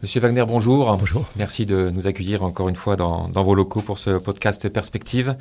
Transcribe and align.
Monsieur 0.00 0.20
Wagner, 0.20 0.44
bonjour. 0.46 0.96
Bonjour. 0.96 1.26
Merci 1.34 1.66
de 1.66 1.90
nous 1.90 2.06
accueillir 2.06 2.44
encore 2.44 2.68
une 2.68 2.76
fois 2.76 2.94
dans, 2.94 3.26
vos 3.32 3.54
locaux 3.56 3.82
pour 3.82 3.98
ce 3.98 4.10
podcast 4.10 4.68
Perspective. 4.68 5.34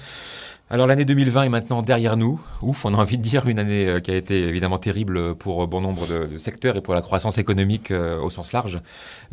Alors 0.71 0.87
l'année 0.87 1.05
2020 1.05 1.43
est 1.43 1.49
maintenant 1.49 1.83
derrière 1.83 2.17
nous. 2.17 2.41
Ouf, 2.63 2.83
on 2.83 2.95
a 2.95 2.97
envie 2.97 3.19
de 3.19 3.21
dire 3.21 3.47
une 3.47 3.59
année 3.59 3.85
euh, 3.87 3.99
qui 3.99 4.09
a 4.09 4.15
été 4.15 4.47
évidemment 4.47 4.79
terrible 4.79 5.35
pour 5.35 5.67
bon 5.67 5.81
nombre 5.81 6.07
de, 6.07 6.39
secteurs 6.39 6.75
et 6.75 6.81
pour 6.81 6.95
la 6.95 7.03
croissance 7.03 7.37
économique 7.37 7.91
euh, 7.91 8.19
au 8.19 8.31
sens 8.31 8.51
large. 8.51 8.79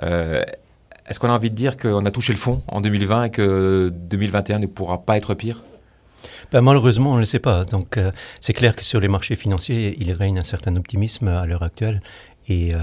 Euh, 0.02 0.44
est-ce 1.08 1.18
qu'on 1.18 1.30
a 1.30 1.32
envie 1.32 1.50
de 1.50 1.56
dire 1.56 1.78
qu'on 1.78 2.04
a 2.04 2.10
touché 2.10 2.34
le 2.34 2.38
fond 2.38 2.60
en 2.68 2.82
2020 2.82 3.24
et 3.24 3.30
que 3.30 3.90
2021 3.94 4.58
ne 4.58 4.66
pourra 4.66 5.06
pas 5.06 5.16
être 5.16 5.32
pire? 5.32 5.64
Ben, 6.52 6.60
malheureusement, 6.60 7.12
on 7.12 7.14
ne 7.14 7.20
le 7.20 7.26
sait 7.26 7.38
pas. 7.38 7.64
Donc, 7.64 7.98
c'est 8.40 8.52
clair 8.52 8.76
que 8.76 8.84
sur 8.84 9.00
les 9.00 9.08
marchés 9.08 9.36
financiers, 9.36 9.96
il 9.98 10.12
règne 10.12 10.38
un 10.38 10.44
certain 10.44 10.76
optimisme 10.76 11.28
à 11.28 11.46
l'heure 11.46 11.62
actuelle. 11.62 12.00
Et 12.48 12.74
euh, 12.74 12.78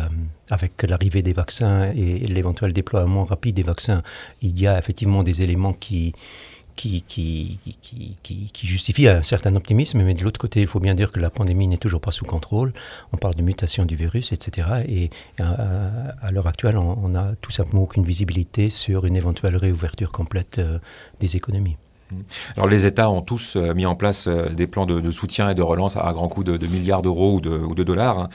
avec 0.50 0.84
l'arrivée 0.84 1.22
des 1.22 1.34
vaccins 1.34 1.92
et 1.92 2.20
l'éventuel 2.20 2.74
déploiement 2.74 3.24
rapide 3.24 3.56
des 3.56 3.64
vaccins, 3.64 4.02
il 4.42 4.60
y 4.60 4.68
a 4.68 4.78
effectivement 4.78 5.24
des 5.24 5.44
éléments 5.44 5.74
qui, 5.74 6.14
qui, 6.76 7.04
qui, 7.04 7.60
qui, 8.24 9.08
un 9.08 9.24
certain 9.24 9.56
optimisme, 9.56 10.02
mais 10.02 10.14
de 10.14 10.24
l'autre 10.24 10.40
côté, 10.40 10.62
il 10.62 10.68
faut 10.68 10.80
bien 10.80 10.96
dire 10.96 11.12
que 11.12 11.20
la 11.20 11.30
pandémie 11.30 11.68
n'est 11.68 11.78
toujours 11.78 12.02
pas 12.02 12.12
sous 12.12 12.26
contrôle. 12.26 12.72
On 13.14 13.18
parle 13.18 13.36
de 13.36 13.44
mutation 13.44 13.86
du 13.86 13.96
virus, 13.96 14.32
etc. 14.32 14.68
Et 14.88 15.10
à, 15.40 16.32
l'heure 16.32 16.48
actuelle, 16.48 16.78
on 16.78 17.10
n'a 17.10 17.36
tout 17.42 17.52
simplement 17.52 17.84
aucune 17.84 18.04
visibilité 18.04 18.70
sur 18.70 19.06
une 19.06 19.16
éventuelle 19.16 19.58
réouverture 19.58 20.12
complète 20.12 20.60
euh, 20.60 20.80
des 21.20 21.36
économies. 21.36 21.78
Alors 22.56 22.68
les 22.68 22.86
États 22.86 23.10
ont 23.10 23.22
tous 23.22 23.56
euh, 23.56 23.74
mis 23.74 23.86
en 23.86 23.96
place 23.96 24.28
euh, 24.28 24.50
des 24.50 24.68
plans 24.68 24.86
de, 24.86 25.12
soutien 25.12 25.50
et 25.50 25.56
de 25.56 25.62
relance 25.62 25.98
à 25.98 26.12
grand 26.14 26.28
coût 26.28 26.44
de, 26.44 26.66
milliards 26.68 27.02
d'euros 27.02 27.36
ou 27.36 27.76
de, 27.76 27.84
dollars. 27.84 28.20
Hein. 28.20 28.30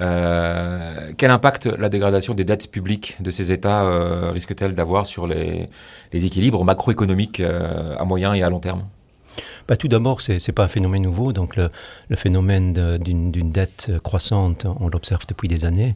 Euh, 0.00 1.12
quel 1.16 1.30
impact 1.30 1.66
la 1.66 1.88
dégradation 1.88 2.34
des 2.34 2.44
dettes 2.44 2.70
publiques 2.70 3.16
de 3.20 3.30
ces 3.30 3.52
États 3.52 4.30
risque-t-elle 4.30 4.74
d'avoir 4.74 5.06
sur 5.06 5.26
les, 5.26 5.68
équilibres 6.12 6.64
macroéconomiques 6.64 7.40
à 7.40 8.04
moyen 8.04 8.34
et 8.34 8.42
à 8.42 8.50
long 8.50 8.60
terme? 8.60 8.84
Bah, 9.68 9.76
tout 9.76 9.88
d'abord, 9.88 10.20
ce 10.20 10.32
n'est 10.32 10.54
pas 10.54 10.64
un 10.64 10.68
phénomène 10.68 11.02
nouveau. 11.02 11.32
Donc, 11.32 11.56
le 11.56 12.16
phénomène 12.16 12.98
d'une 12.98 13.52
dette 13.52 13.92
croissante, 14.02 14.66
on 14.80 14.88
l'observe 14.88 15.26
depuis 15.26 15.48
des 15.48 15.64
années. 15.64 15.94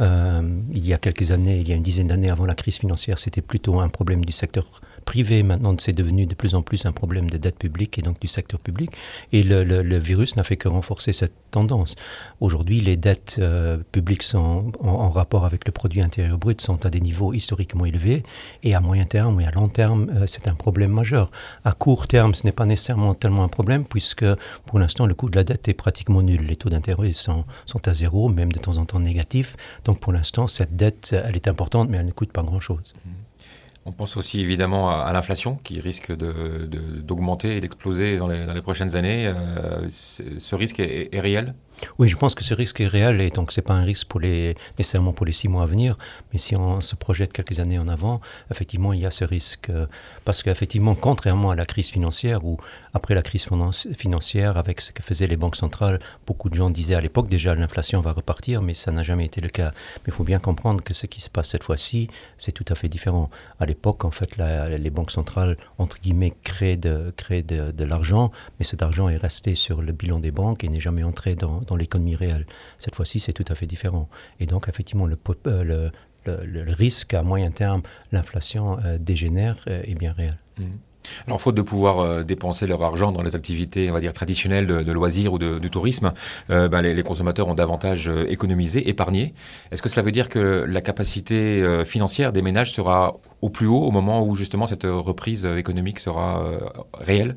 il 0.00 0.86
y 0.86 0.92
a 0.92 0.98
quelques 0.98 1.32
années, 1.32 1.58
il 1.58 1.68
y 1.68 1.72
a 1.72 1.76
une 1.76 1.82
dizaine 1.82 2.08
d'années 2.08 2.30
avant 2.30 2.46
la 2.46 2.54
crise 2.54 2.78
financière, 2.78 3.18
c'était 3.18 3.42
plutôt 3.42 3.80
un 3.80 3.88
problème 3.88 4.24
du 4.24 4.32
secteur 4.32 4.64
privé, 5.08 5.42
maintenant, 5.42 5.74
c'est 5.78 5.94
devenu 5.94 6.26
de 6.26 6.34
plus 6.34 6.54
en 6.54 6.60
plus 6.60 6.84
un 6.84 6.92
problème 6.92 7.30
de 7.30 7.38
dette 7.38 7.56
publique 7.56 7.98
et 7.98 8.02
donc 8.02 8.20
du 8.20 8.28
secteur 8.28 8.60
public. 8.60 8.90
Et 9.32 9.42
le, 9.42 9.98
virus 9.98 10.36
n'a 10.36 10.42
fait 10.42 10.58
que 10.58 10.68
renforcer 10.68 11.14
cette 11.14 11.32
tendance. 11.50 11.96
Aujourd'hui, 12.40 12.82
les 12.82 12.98
dettes 12.98 13.36
euh, 13.38 13.78
publiques 13.90 14.22
sont 14.22 14.70
en, 14.80 15.08
rapport 15.08 15.46
avec 15.46 15.66
le 15.66 15.72
produit 15.72 16.02
intérieur 16.02 16.36
brut 16.36 16.60
sont 16.60 16.84
à 16.84 16.90
des 16.90 17.00
niveaux 17.00 17.32
historiquement 17.32 17.86
élevés. 17.86 18.22
Et 18.62 18.74
à 18.74 18.80
moyen 18.82 19.06
terme 19.06 19.40
et 19.40 19.46
à 19.46 19.50
long 19.50 19.70
terme, 19.70 20.10
euh, 20.14 20.26
c'est 20.26 20.46
un 20.46 20.54
problème 20.54 20.92
majeur. 20.92 21.30
À 21.64 21.72
court 21.72 22.06
terme, 22.06 22.34
ce 22.34 22.44
n'est 22.44 22.52
pas 22.52 22.66
nécessairement 22.66 23.14
tellement 23.14 23.44
un 23.44 23.48
problème 23.48 23.86
puisque 23.86 24.26
pour 24.66 24.78
l'instant, 24.78 25.06
le 25.06 25.14
coût 25.14 25.30
de 25.30 25.36
la 25.36 25.44
dette 25.44 25.68
est 25.68 25.74
pratiquement 25.84 26.20
nul. 26.20 26.44
Les 26.44 26.56
taux 26.56 26.68
d'intérêt 26.68 27.14
sont, 27.14 27.46
sont 27.64 27.88
à 27.88 27.94
zéro, 27.94 28.28
même 28.28 28.52
de 28.52 28.58
temps 28.58 28.76
en 28.76 28.84
temps 28.84 29.00
négatifs. 29.00 29.56
Donc 29.86 30.00
pour 30.00 30.12
l'instant, 30.12 30.48
cette 30.48 30.76
dette, 30.76 31.16
elle 31.26 31.36
est 31.36 31.48
importante, 31.48 31.88
mais 31.88 31.96
elle 31.96 32.04
ne 32.04 32.12
coûte 32.12 32.30
pas 32.30 32.42
grand-chose. 32.42 32.92
Mmh. 33.06 33.27
On 33.88 33.92
pense 33.92 34.18
aussi 34.18 34.40
évidemment 34.40 34.90
à, 34.90 35.10
l'inflation 35.14 35.56
qui 35.56 35.80
risque 35.80 36.12
d'augmenter 36.12 37.56
et 37.56 37.60
d'exploser 37.62 38.18
dans, 38.18 38.28
les, 38.28 38.60
prochaines 38.60 38.96
années. 38.96 39.26
Euh, 39.26 39.88
ce 39.88 40.54
risque 40.54 40.78
est 40.78 41.08
réel? 41.18 41.54
Oui, 41.98 42.08
je 42.08 42.16
pense 42.16 42.34
que 42.34 42.44
ce 42.44 42.54
risque 42.54 42.80
est 42.80 42.86
réel 42.86 43.20
et 43.20 43.30
donc 43.30 43.52
c'est 43.52 43.62
pas 43.62 43.74
un 43.74 43.82
risque 43.82 44.08
pour 44.08 44.20
les, 44.20 44.56
nécessairement 44.78 45.12
pour 45.12 45.26
les 45.26 45.32
six 45.32 45.48
mois 45.48 45.64
à 45.64 45.66
venir, 45.66 45.96
mais 46.32 46.38
si 46.38 46.56
on 46.56 46.80
se 46.80 46.96
projette 46.96 47.32
quelques 47.32 47.60
années 47.60 47.78
en 47.78 47.88
avant, 47.88 48.20
effectivement, 48.50 48.92
il 48.92 49.00
y 49.00 49.06
a 49.06 49.10
ce 49.10 49.24
risque 49.24 49.70
euh, 49.70 49.86
parce 50.24 50.42
qu'effectivement, 50.42 50.94
contrairement 50.94 51.50
à 51.50 51.56
la 51.56 51.64
crise 51.64 51.88
financière 51.88 52.44
ou 52.44 52.58
après 52.94 53.14
la 53.14 53.22
crise 53.22 53.46
financière, 53.96 54.56
avec 54.56 54.80
ce 54.80 54.92
que 54.92 55.02
faisaient 55.02 55.26
les 55.26 55.36
banques 55.36 55.56
centrales, 55.56 56.00
beaucoup 56.26 56.48
de 56.48 56.54
gens 56.54 56.70
disaient 56.70 56.94
à 56.94 57.00
l'époque 57.00 57.28
déjà 57.28 57.54
l'inflation 57.54 58.00
va 58.00 58.12
repartir, 58.12 58.62
mais 58.62 58.74
ça 58.74 58.92
n'a 58.92 59.02
jamais 59.02 59.26
été 59.26 59.40
le 59.40 59.48
cas. 59.48 59.72
Mais 59.98 60.08
il 60.08 60.12
faut 60.12 60.24
bien 60.24 60.38
comprendre 60.38 60.82
que 60.82 60.94
ce 60.94 61.06
qui 61.06 61.20
se 61.20 61.30
passe 61.30 61.50
cette 61.50 61.62
fois-ci, 61.62 62.08
c'est 62.38 62.52
tout 62.52 62.64
à 62.68 62.74
fait 62.74 62.88
différent. 62.88 63.30
À 63.60 63.66
l'époque, 63.66 64.04
en 64.04 64.10
fait, 64.10 64.36
les 64.36 64.90
banques 64.90 65.10
centrales 65.10 65.56
entre 65.78 66.00
guillemets 66.00 66.34
créent 66.42 66.76
de, 66.76 67.12
de 67.16 67.84
l'argent, 67.84 68.32
mais 68.58 68.64
cet 68.64 68.82
argent 68.82 69.08
est 69.08 69.16
resté 69.16 69.54
sur 69.54 69.82
le 69.82 69.92
bilan 69.92 70.18
des 70.18 70.30
banques 70.30 70.64
et 70.64 70.68
n'est 70.68 70.80
jamais 70.80 71.04
entré 71.04 71.34
dans 71.34 71.67
dans 71.68 71.76
l'économie 71.76 72.16
réelle. 72.16 72.46
Cette 72.78 72.94
fois-ci, 72.94 73.20
c'est 73.20 73.32
tout 73.32 73.44
à 73.48 73.54
fait 73.54 73.66
différent. 73.66 74.08
Et 74.40 74.46
donc, 74.46 74.68
effectivement, 74.68 75.06
le, 75.06 75.16
euh, 76.28 76.64
risque 76.66 77.14
à 77.14 77.22
moyen 77.22 77.50
terme, 77.50 77.82
l'inflation 78.12 78.78
euh, 78.84 78.98
dégénère, 78.98 79.56
euh, 79.68 79.82
est 79.84 79.94
bien 79.94 80.12
réel. 80.12 80.34
Mmh. 80.58 80.64
Alors, 81.26 81.40
faute 81.40 81.54
de 81.54 81.62
pouvoir 81.62 82.22
dépenser 82.24 82.66
leur 82.66 82.82
argent 82.82 83.12
dans 83.12 83.22
les 83.22 83.34
activités, 83.34 83.88
on 83.88 83.94
va 83.94 84.00
dire, 84.00 84.12
traditionnelles 84.12 84.66
de, 84.66 84.92
loisirs 84.92 85.32
ou 85.32 85.38
de, 85.38 85.68
tourisme, 85.68 86.12
ben, 86.48 86.82
les, 86.82 87.02
consommateurs 87.02 87.48
ont 87.48 87.54
davantage 87.54 88.10
économisé, 88.28 88.90
épargné. 88.90 89.32
Est-ce 89.70 89.80
que 89.80 89.88
cela 89.88 90.04
veut 90.04 90.12
dire 90.12 90.28
que 90.28 90.66
la 90.68 90.82
capacité 90.82 91.82
financière 91.86 92.30
des 92.30 92.42
ménages 92.42 92.72
sera 92.72 93.14
au 93.40 93.48
plus 93.48 93.66
haut 93.66 93.84
au 93.84 93.90
moment 93.90 94.22
où, 94.22 94.36
justement, 94.36 94.66
cette 94.66 94.84
reprise 94.84 95.46
économique 95.46 95.98
sera 96.00 96.44
réelle? 96.92 97.36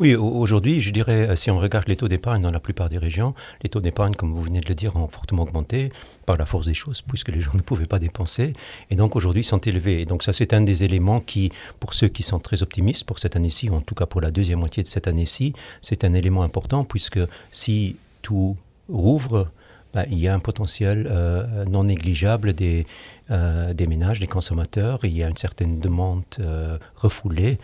Oui, 0.00 0.14
aujourd'hui, 0.14 0.80
je 0.80 0.92
dirais, 0.92 1.28
euh, 1.28 1.36
si 1.36 1.50
on 1.50 1.58
regarde 1.58 1.88
les 1.88 1.96
taux 1.96 2.06
d'épargne 2.06 2.40
dans 2.40 2.52
la 2.52 2.60
plupart 2.60 2.88
des 2.88 2.98
régions, 2.98 3.34
les 3.62 3.68
taux 3.68 3.80
d'épargne, 3.80 4.14
comme 4.14 4.32
vous 4.32 4.42
venez 4.42 4.60
de 4.60 4.68
le 4.68 4.76
dire, 4.76 4.94
ont 4.94 5.08
fortement 5.08 5.42
augmenté 5.42 5.90
par 6.24 6.36
la 6.36 6.46
force 6.46 6.66
des 6.66 6.74
choses, 6.74 7.02
puisque 7.02 7.30
les 7.30 7.40
gens 7.40 7.50
ne 7.54 7.62
pouvaient 7.62 7.86
pas 7.86 7.98
dépenser, 7.98 8.52
et 8.90 8.94
donc 8.94 9.16
aujourd'hui 9.16 9.42
sont 9.42 9.58
élevés. 9.58 10.00
Et 10.00 10.04
donc 10.04 10.22
ça, 10.22 10.32
c'est 10.32 10.52
un 10.52 10.60
des 10.60 10.84
éléments 10.84 11.18
qui, 11.18 11.50
pour 11.80 11.94
ceux 11.94 12.08
qui 12.08 12.22
sont 12.22 12.38
très 12.38 12.62
optimistes 12.62 13.04
pour 13.04 13.18
cette 13.18 13.34
année-ci, 13.34 13.70
en 13.70 13.80
tout 13.80 13.96
cas 13.96 14.06
pour 14.06 14.20
la 14.20 14.30
deuxième 14.30 14.60
moitié 14.60 14.84
de 14.84 14.88
cette 14.88 15.08
année-ci, 15.08 15.52
c'est 15.80 16.04
un 16.04 16.14
élément 16.14 16.42
important, 16.42 16.84
puisque 16.84 17.20
si 17.50 17.96
tout 18.22 18.56
rouvre, 18.88 19.48
ben, 19.94 20.04
il 20.10 20.18
y 20.18 20.28
a 20.28 20.34
un 20.34 20.38
potentiel 20.38 21.08
euh, 21.10 21.64
non 21.64 21.84
négligeable 21.84 22.52
des, 22.52 22.86
euh, 23.30 23.74
des 23.74 23.86
ménages, 23.86 24.20
des 24.20 24.26
consommateurs. 24.26 25.00
Il 25.04 25.16
y 25.16 25.22
a 25.22 25.28
une 25.28 25.36
certaine 25.36 25.78
demande 25.78 26.22
euh, 26.40 26.78
refoulée 26.96 27.58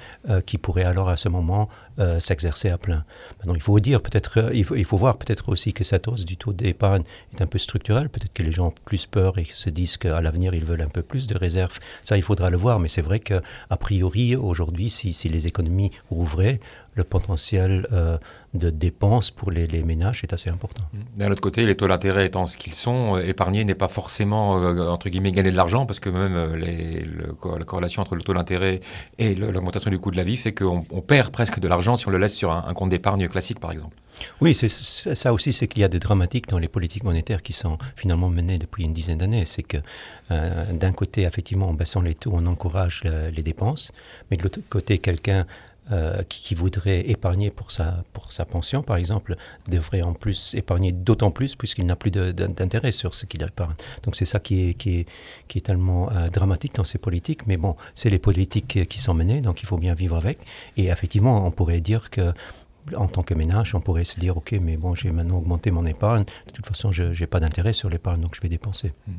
qui 0.47 0.59
pourrait 0.59 0.85
alors 0.85 1.09
à 1.09 1.17
ce 1.17 1.29
moment 1.29 1.69
s'exercer 2.19 2.71
à 2.71 2.79
plein. 2.79 3.05
Maintenant, 3.39 3.55
il 3.55 3.61
faut 3.61 3.79
dire 3.79 4.03
peut-être, 4.03 4.51
il 4.53 4.65
faut, 4.65 4.97
voir 4.97 5.17
peut-être 5.17 5.49
aussi 5.49 5.73
que 5.73 5.85
cette 5.85 6.09
hausse 6.09 6.25
du 6.25 6.37
taux 6.37 6.53
d'épargne 6.53 7.05
est 7.33 7.41
un 7.41 7.47
peu 7.47 7.59
structurelle. 7.59 8.09
Peut-être 8.09 8.33
que 8.33 8.43
les 8.43 8.51
gens 8.51 8.69
ont 8.69 8.75
plus 8.85 9.07
peur 9.07 9.39
et 9.39 9.47
se 9.55 9.71
disent 9.71 9.97
qu'à 9.97 10.21
l'avenir 10.21 10.55
ils 10.55 10.65
veulent 10.65 10.83
un 10.83 10.89
peu 10.89 11.03
plus 11.03 11.29
de 11.29 11.39
réserves. 11.39 11.79
Ça, 12.03 12.17
il 12.17 12.23
faudra 12.23 12.51
le 12.51 12.57
voir. 12.57 12.81
Mais 12.81 12.89
c'est 12.89 13.03
vrai 13.03 13.21
que 13.21 13.41
a 13.71 13.77
priori 13.77 14.35
aujourd'hui, 14.35 14.91
si, 14.91 15.29
les 15.29 15.47
économies 15.47 15.91
rouvraient, 16.11 16.59
le 16.95 17.05
potentiel 17.05 17.87
euh, 17.93 18.19
de 18.55 18.71
dépenses 18.71 19.31
pour 19.31 19.51
les, 19.51 19.67
ménages 19.83 20.23
est 20.23 20.33
assez 20.33 20.49
important. 20.49 20.85
D'un 21.17 21.31
autre 21.31 21.41
côté, 21.41 21.67
les 21.67 21.77
taux 21.77 21.89
d'intérêt 21.89 22.27
étant 22.27 22.47
ce 22.47 22.57
qu'ils 22.57 22.75
sont, 22.75 23.17
euh, 23.17 23.27
épargner 23.27 23.65
n'est 23.65 23.75
pas 23.75 23.89
forcément, 23.89 24.59
euh, 24.59 24.89
entre 24.89 25.09
guillemets, 25.09 25.33
gagner 25.33 25.51
de 25.55 25.57
l'argent, 25.57 25.87
parce 25.87 26.01
que 26.01 26.11
même 26.11 26.55
les, 26.55 27.05
la 27.05 27.65
corrélation 27.65 28.03
entre 28.03 28.15
le 28.15 28.23
taux 28.23 28.35
d'intérêt 28.35 28.81
et 29.19 29.35
l'augmentation 29.35 29.91
du 29.91 29.99
coût 29.99 30.11
de 30.11 30.17
la 30.17 30.25
vie 30.25 30.37
fait 30.37 30.53
qu'on 30.53 30.83
perd 30.83 31.31
presque 31.31 31.59
de 31.59 31.69
l'argent 31.69 31.97
si 31.97 32.07
on 32.07 32.11
le 32.11 32.19
laisse 32.19 32.35
sur 32.35 32.53
un, 32.53 32.75
compte 32.75 32.91
d'épargne 32.91 33.29
classique, 33.29 33.61
par 33.61 33.73
exemple. 33.73 33.97
Oui, 34.41 34.55
c'est 34.55 34.69
ça 34.69 35.33
aussi, 35.33 35.53
c'est 35.53 35.67
qu'il 35.67 35.81
y 35.81 35.85
a 35.85 35.89
des 35.89 35.99
dramatiques 35.99 36.49
dans 36.49 36.59
les 36.59 36.69
politiques 36.69 37.05
monétaires 37.05 37.43
qui 37.43 37.53
sont 37.53 37.79
finalement 37.97 38.29
menées 38.29 38.59
depuis 38.59 38.85
une 38.85 38.93
dizaine 38.93 39.19
d'années. 39.19 39.45
C'est 39.47 39.65
que 39.65 39.79
d'un 40.31 40.93
côté, 40.93 41.23
effectivement, 41.23 41.69
en 41.69 41.75
baissant 41.75 42.01
les 42.01 42.15
taux, 42.15 42.31
on 42.33 42.47
encourage 42.47 43.03
les 43.05 43.43
dépenses, 43.43 43.91
mais 44.31 44.37
de 44.37 44.43
l'autre 44.43 44.61
côté, 44.69 44.99
quelqu'un 44.99 45.47
euh, 45.93 46.23
qui, 46.29 46.55
voudrait 46.55 47.11
épargner 47.11 47.51
pour 47.51 47.71
sa, 47.71 48.05
pour 48.15 48.33
sa 48.33 48.47
pension, 48.47 48.83
par 48.83 48.97
exemple, 48.97 49.37
devrait 49.69 50.01
en 50.01 50.15
plus 50.15 50.55
épargner 50.55 50.93
d'autant 50.93 51.31
plus 51.31 51.57
puisqu'il 51.57 51.85
n'a 51.85 51.95
plus 51.95 52.11
d'intérêt 52.11 52.91
sur 52.91 53.15
ce 53.15 53.27
qu'il 53.27 53.43
épargne. 53.43 53.75
Donc 54.03 54.17
c'est 54.17 54.25
ça 54.25 54.41
qui 54.41 54.71
est, 54.71 54.75
qui 54.75 55.01
est, 55.01 55.09
qui 55.47 55.59
est 55.59 55.61
tellement 55.61 56.11
euh, 56.11 56.29
dramatique 56.29 56.75
dans 56.75 56.85
ces 56.85 56.97
politiques. 56.97 57.47
Mais 57.47 57.59
bon, 57.59 57.77
c'est 57.95 58.09
les 58.09 58.19
politiques 58.19 58.89
qui 58.89 58.99
sont 58.99 59.13
menées, 59.13 59.43
donc 59.43 59.63
il 59.63 59.67
faut 59.67 59.77
bien 59.77 59.95
vivre 59.95 60.17
avec. 60.17 60.39
Et 60.79 60.87
effectivement, 60.87 61.47
on 61.47 61.51
pourrait 61.51 61.83
dire 61.83 62.09
que 62.09 62.33
en 62.97 63.07
tant 63.07 63.23
que 63.23 63.35
ménage, 63.35 63.75
on 63.75 63.81
pourrait 63.81 64.05
se 64.05 64.19
dire, 64.19 64.37
OK, 64.37 64.53
mais 64.61 64.77
bon, 64.77 64.95
j'ai 64.95 65.11
maintenant 65.11 65.39
augmenté 65.39 65.71
mon 65.71 65.87
épargne. 65.87 66.25
De 66.47 66.53
toute 66.53 66.67
façon, 66.67 66.93
je 66.93 67.19
n'ai 67.19 67.27
pas 67.27 67.41
d'intérêt 67.41 67.73
sur 67.73 67.89
l'épargne, 67.91 68.21
donc 68.21 68.35
je 68.35 68.41
vais 68.41 68.49
dépenser. 68.49 68.93
Mmh. 69.07 69.13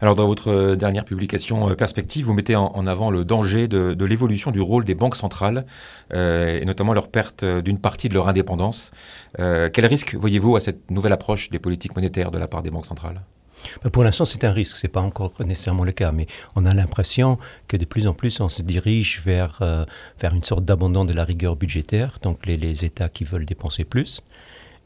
Alors, 0.00 0.16
dans 0.16 0.26
votre 0.26 0.48
euh, 0.48 0.76
dernière 0.76 1.04
publication 1.04 1.68
euh, 1.70 1.74
Perspective, 1.74 2.26
vous 2.26 2.34
mettez 2.34 2.56
en, 2.56 2.86
avant 2.86 3.10
le 3.10 3.24
danger 3.24 3.68
de, 3.68 4.04
l'évolution 4.04 4.50
du 4.50 4.60
rôle 4.60 4.84
des 4.84 4.94
banques 4.94 5.16
centrales, 5.16 5.64
euh, 6.12 6.60
et 6.60 6.64
notamment 6.64 6.92
leur 6.92 7.08
perte 7.08 7.44
d'une 7.44 7.78
partie 7.78 8.08
de 8.08 8.14
leur 8.14 8.28
indépendance. 8.28 8.90
quel 9.36 9.86
risque 9.86 10.14
voyez-vous 10.14 10.56
à 10.56 10.60
cette 10.60 10.90
nouvelle 10.90 11.12
approche 11.12 11.50
des 11.50 11.58
politiques 11.58 11.94
monétaires 11.96 12.30
de 12.30 12.38
la 12.38 12.48
part 12.48 12.62
des 12.62 12.70
banques 12.70 12.86
centrales? 12.86 13.22
Ben, 13.82 13.90
pour 13.90 14.02
l'instant, 14.04 14.24
c'est 14.24 14.44
un 14.44 14.50
risque, 14.50 14.76
ce 14.76 14.86
n'est 14.86 14.90
pas 14.90 15.00
encore 15.00 15.32
nécessairement 15.46 15.84
le 15.84 15.92
cas, 15.92 16.12
mais 16.12 16.26
on 16.56 16.66
a 16.66 16.74
l'impression 16.74 17.38
que 17.68 17.76
de 17.76 17.84
plus 17.84 18.06
en 18.06 18.14
plus, 18.14 18.40
on 18.40 18.48
se 18.48 18.62
dirige 18.62 19.22
vers, 19.24 19.60
vers 20.20 20.34
une 20.34 20.42
sorte 20.42 20.64
d'abandon 20.64 21.04
de 21.04 21.12
la 21.12 21.24
rigueur 21.24 21.56
budgétaire, 21.56 22.18
donc 22.22 22.44
les 22.46 22.84
États 22.84 23.08
qui 23.08 23.24
veulent 23.24 23.46
dépenser 23.46 23.84
plus, 23.84 24.22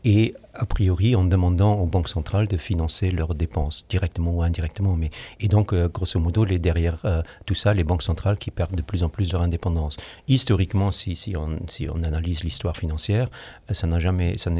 et 0.06 0.34
a 0.54 0.64
priori 0.64 1.16
en 1.16 1.24
demandant 1.24 1.74
aux 1.80 1.86
banques 1.86 2.08
centrales 2.08 2.46
de 2.46 2.56
financer 2.56 3.10
leurs 3.10 3.34
dépenses, 3.34 3.86
directement 3.88 4.32
ou 4.32 4.42
indirectement. 4.42 4.94
Mais, 4.94 5.10
et 5.40 5.48
donc, 5.48 5.72
euh, 5.72 5.88
grosso 5.88 6.20
modo, 6.20 6.44
les, 6.44 6.60
derrière 6.60 6.98
euh, 7.04 7.22
tout 7.44 7.54
ça, 7.54 7.74
les 7.74 7.82
banques 7.82 8.04
centrales 8.04 8.38
qui 8.38 8.52
perdent 8.52 8.76
de 8.76 8.82
plus 8.82 9.02
en 9.02 9.08
plus 9.08 9.32
leur 9.32 9.42
indépendance. 9.42 9.96
Historiquement, 10.28 10.92
si, 10.92 11.34
on, 11.36 12.02
analyse 12.04 12.44
l'histoire 12.44 12.76
financière, 12.76 13.26
euh, 13.68 13.74
ça 13.74 13.88
n'a 13.88 13.98
jamais, 13.98 14.38
ça 14.38 14.52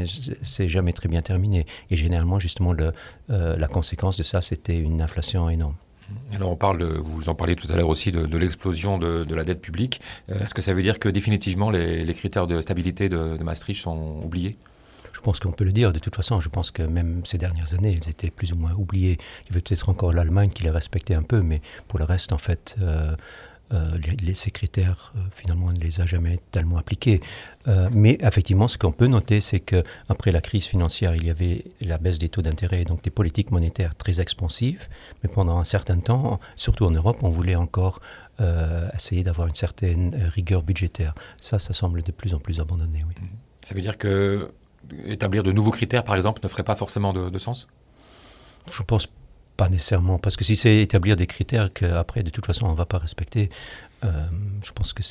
s'est 0.43 0.67
jamais 0.67 0.91
très 0.91 1.07
bien 1.07 1.21
terminé. 1.21 1.65
Et 1.89 1.95
généralement, 1.95 2.39
justement, 2.39 2.73
la 3.29 3.67
conséquence 3.67 4.17
de 4.17 4.23
ça, 4.23 4.41
c'était 4.41 4.77
une 4.77 5.01
inflation 5.01 5.49
énorme. 5.49 5.75
Alors 6.33 6.51
on 6.51 6.55
parle, 6.55 6.83
vous 6.83 7.29
en 7.29 7.35
parliez 7.35 7.55
tout 7.55 7.71
à 7.71 7.75
l'heure 7.75 7.89
aussi 7.89 8.11
de, 8.11 8.37
l'explosion 8.37 8.97
de, 8.97 9.35
la 9.35 9.43
dette 9.43 9.61
publique. 9.61 10.01
Est-ce 10.29 10.53
que 10.53 10.61
ça 10.61 10.73
veut 10.73 10.81
dire 10.81 10.99
que 10.99 11.09
définitivement 11.09 11.69
les, 11.69 12.13
critères 12.13 12.47
de 12.47 12.59
stabilité 12.61 13.07
de 13.09 13.37
Maastricht 13.41 13.81
sont 13.81 14.21
oubliés? 14.23 14.57
Je 15.17 15.21
pense 15.23 15.39
qu'on 15.39 15.51
peut 15.51 15.63
le 15.63 15.71
dire 15.71 15.91
de 15.91 15.97
toute 15.97 16.15
façon. 16.15 16.39
Je 16.39 16.49
pense 16.49 16.69
que 16.69 16.83
même 16.83 17.25
ces 17.25 17.39
dernières 17.39 17.73
années, 17.73 17.97
elles 17.99 18.07
étaient 18.07 18.29
plus 18.29 18.53
ou 18.53 18.55
moins 18.55 18.73
oubliées. 18.73 19.17
Il 19.41 19.47
y 19.47 19.51
avait 19.53 19.61
peut-être 19.61 19.89
encore 19.89 20.13
l'Allemagne 20.13 20.49
qui 20.49 20.61
les 20.61 20.69
respectait 20.69 21.15
un 21.15 21.23
peu, 21.23 21.41
mais 21.41 21.59
pour 21.87 21.97
le 21.97 22.05
reste, 22.05 22.33
en 22.33 22.37
fait, 22.37 22.75
euh, 22.83 23.15
euh, 23.73 23.97
les, 24.21 24.35
ces 24.35 24.51
critères, 24.51 25.13
euh, 25.15 25.21
finalement, 25.33 25.67
on 25.67 25.71
ne 25.71 25.79
les 25.79 26.01
a 26.01 26.05
jamais 26.05 26.39
tellement 26.51 26.77
appliqués. 26.77 27.19
mais 27.91 28.19
effectivement, 28.21 28.67
ce 28.67 28.77
qu'on 28.77 28.91
peut 28.91 29.07
noter, 29.07 29.41
c'est 29.41 29.59
qu'après 29.59 30.31
la 30.31 30.39
crise 30.39 30.65
financière, 30.67 31.15
il 31.15 31.25
y 31.25 31.31
avait 31.31 31.65
la 31.81 31.97
baisse 31.97 32.19
des 32.19 32.29
taux 32.29 32.43
d'intérêt, 32.43 32.85
donc 32.85 33.03
des 33.03 33.09
politiques 33.09 33.49
monétaires 33.49 33.95
très 33.95 34.21
expansives. 34.21 34.87
Mais 35.23 35.29
pendant 35.29 35.57
un 35.57 35.65
certain 35.65 35.97
temps, 35.97 36.39
surtout 36.55 36.85
en 36.85 36.91
Europe, 36.91 37.17
on 37.23 37.29
voulait 37.29 37.55
encore 37.55 38.01
essayer 38.95 39.23
d'avoir 39.23 39.47
une 39.47 39.55
certaine 39.55 40.15
rigueur 40.35 40.61
budgétaire. 40.61 41.15
Ça, 41.41 41.57
ça 41.57 41.73
semble 41.73 42.03
de 42.03 42.11
plus 42.11 42.35
en 42.35 42.39
plus 42.39 42.59
abandonné, 42.59 42.99
oui. 43.07 43.15
Ça 43.63 43.73
veut 43.73 43.81
dire 43.81 43.97
que 43.97 44.51
établir 45.05 45.43
de 45.43 45.51
nouveaux 45.51 45.71
critères, 45.71 46.03
par 46.03 46.15
exemple, 46.15 46.41
ne 46.43 46.47
ferait 46.47 46.63
pas 46.63 46.75
forcément 46.75 47.13
de, 47.13 47.37
sens? 47.37 47.67
Je 48.71 48.83
pense 48.83 49.07
pas 49.55 49.69
nécessairement, 49.69 50.19
parce 50.19 50.35
que 50.35 50.43
si 50.43 50.55
c'est 50.55 50.77
établir 50.77 51.15
des 51.15 51.27
critères 51.27 51.71
qu'après, 51.73 52.23
de 52.23 52.29
toute 52.29 52.45
façon, 52.45 52.67
on 52.67 52.71
ne 52.71 52.77
va 52.77 52.85
pas 52.85 52.97
respecter, 52.97 53.49
euh, 54.03 54.09
je 54.63 54.71
pense 54.71 54.93
que 54.93 55.01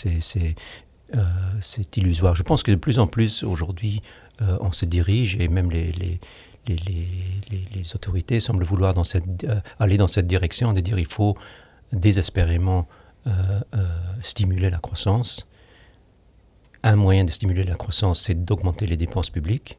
euh, 1.15 1.23
c'est 1.61 1.97
illusoire. 1.97 2.35
Je 2.35 2.43
pense 2.43 2.63
que 2.63 2.71
de 2.71 2.77
plus 2.77 2.99
en 2.99 3.07
plus, 3.07 3.43
aujourd'hui, 3.43 4.03
euh, 4.43 4.59
on 4.61 4.73
se 4.73 4.85
dirige, 4.85 5.37
et 5.41 5.49
même 5.49 5.71
les, 5.71 5.93
les, 5.93 6.21
les, 6.69 7.09
les 7.51 7.95
autorités 7.95 8.41
semblent 8.41 8.65
vouloir 8.65 8.95
cette, 9.05 9.47
aller 9.79 9.97
dans 9.97 10.09
cette 10.09 10.27
direction, 10.27 10.73
de 10.73 10.81
dire 10.81 10.99
il 10.99 11.07
faut 11.07 11.37
désespérément 11.93 12.89
stimuler 14.23 14.71
la 14.71 14.79
croissance 14.79 15.49
un 16.87 16.97
moyen 16.97 17.25
de 17.25 17.31
stimuler 17.31 17.65
la 17.65 17.75
croissance, 17.75 18.21
c'est 18.23 18.45
d'augmenter 18.45 18.87
les 18.87 18.97
dépenses 18.97 19.31
publiques. 19.31 19.79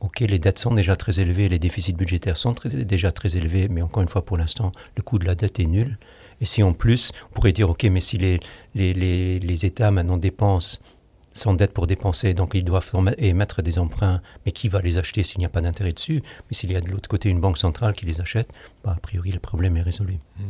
Ok, 0.00 0.20
les 0.20 0.38
dettes 0.38 0.58
sont 0.58 0.74
déjà 0.74 0.96
très 0.96 1.20
élevées, 1.20 1.48
les 1.48 1.58
déficits 1.58 1.94
budgétaires 1.94 2.36
sont 2.36 2.54
déjà 2.64 3.10
très 3.10 3.36
élevés, 3.36 3.68
mais 3.68 3.82
encore 3.82 4.02
une 4.02 4.08
fois, 4.08 4.24
pour 4.24 4.36
l'instant, 4.36 4.72
le 4.96 5.02
coût 5.02 5.18
de 5.18 5.24
la 5.24 5.34
dette 5.34 5.58
est 5.60 5.66
nul. 5.66 5.98
Et 6.40 6.46
si 6.46 6.62
en 6.62 6.72
plus, 6.72 7.12
on 7.30 7.34
pourrait 7.34 7.52
dire, 7.52 7.70
ok, 7.70 7.84
mais 7.84 8.00
si 8.00 8.18
les, 8.18 8.40
les, 8.74 8.92
les, 8.92 9.66
États 9.66 9.90
maintenant 9.90 10.16
dépensent, 10.16 10.80
dette 11.56 11.72
pour 11.72 11.86
dépenser, 11.86 12.34
donc 12.34 12.52
ils 12.54 12.64
doivent 12.64 12.90
émettre 13.18 13.62
des 13.62 13.78
emprunts, 13.78 14.20
mais 14.44 14.52
qui 14.52 14.68
va 14.68 14.80
les 14.80 14.98
acheter 14.98 15.24
s'il 15.24 15.38
n'y 15.38 15.46
a 15.46 15.48
pas 15.48 15.60
d'intérêt 15.60 15.92
dessus? 15.92 16.22
Mais 16.48 16.54
s'il 16.54 16.70
y 16.70 16.76
a 16.76 16.80
de 16.80 16.90
l'autre 16.90 17.08
côté 17.08 17.28
une 17.28 17.40
banque 17.40 17.58
centrale 17.58 17.94
qui 17.94 18.06
les 18.06 18.20
achète, 18.20 18.52
bah, 18.84 18.94
a 18.96 19.00
priori, 19.00 19.32
le 19.32 19.40
problème 19.40 19.76
est 19.76 19.82
résolu. 19.82 20.18
Mmh. 20.38 20.42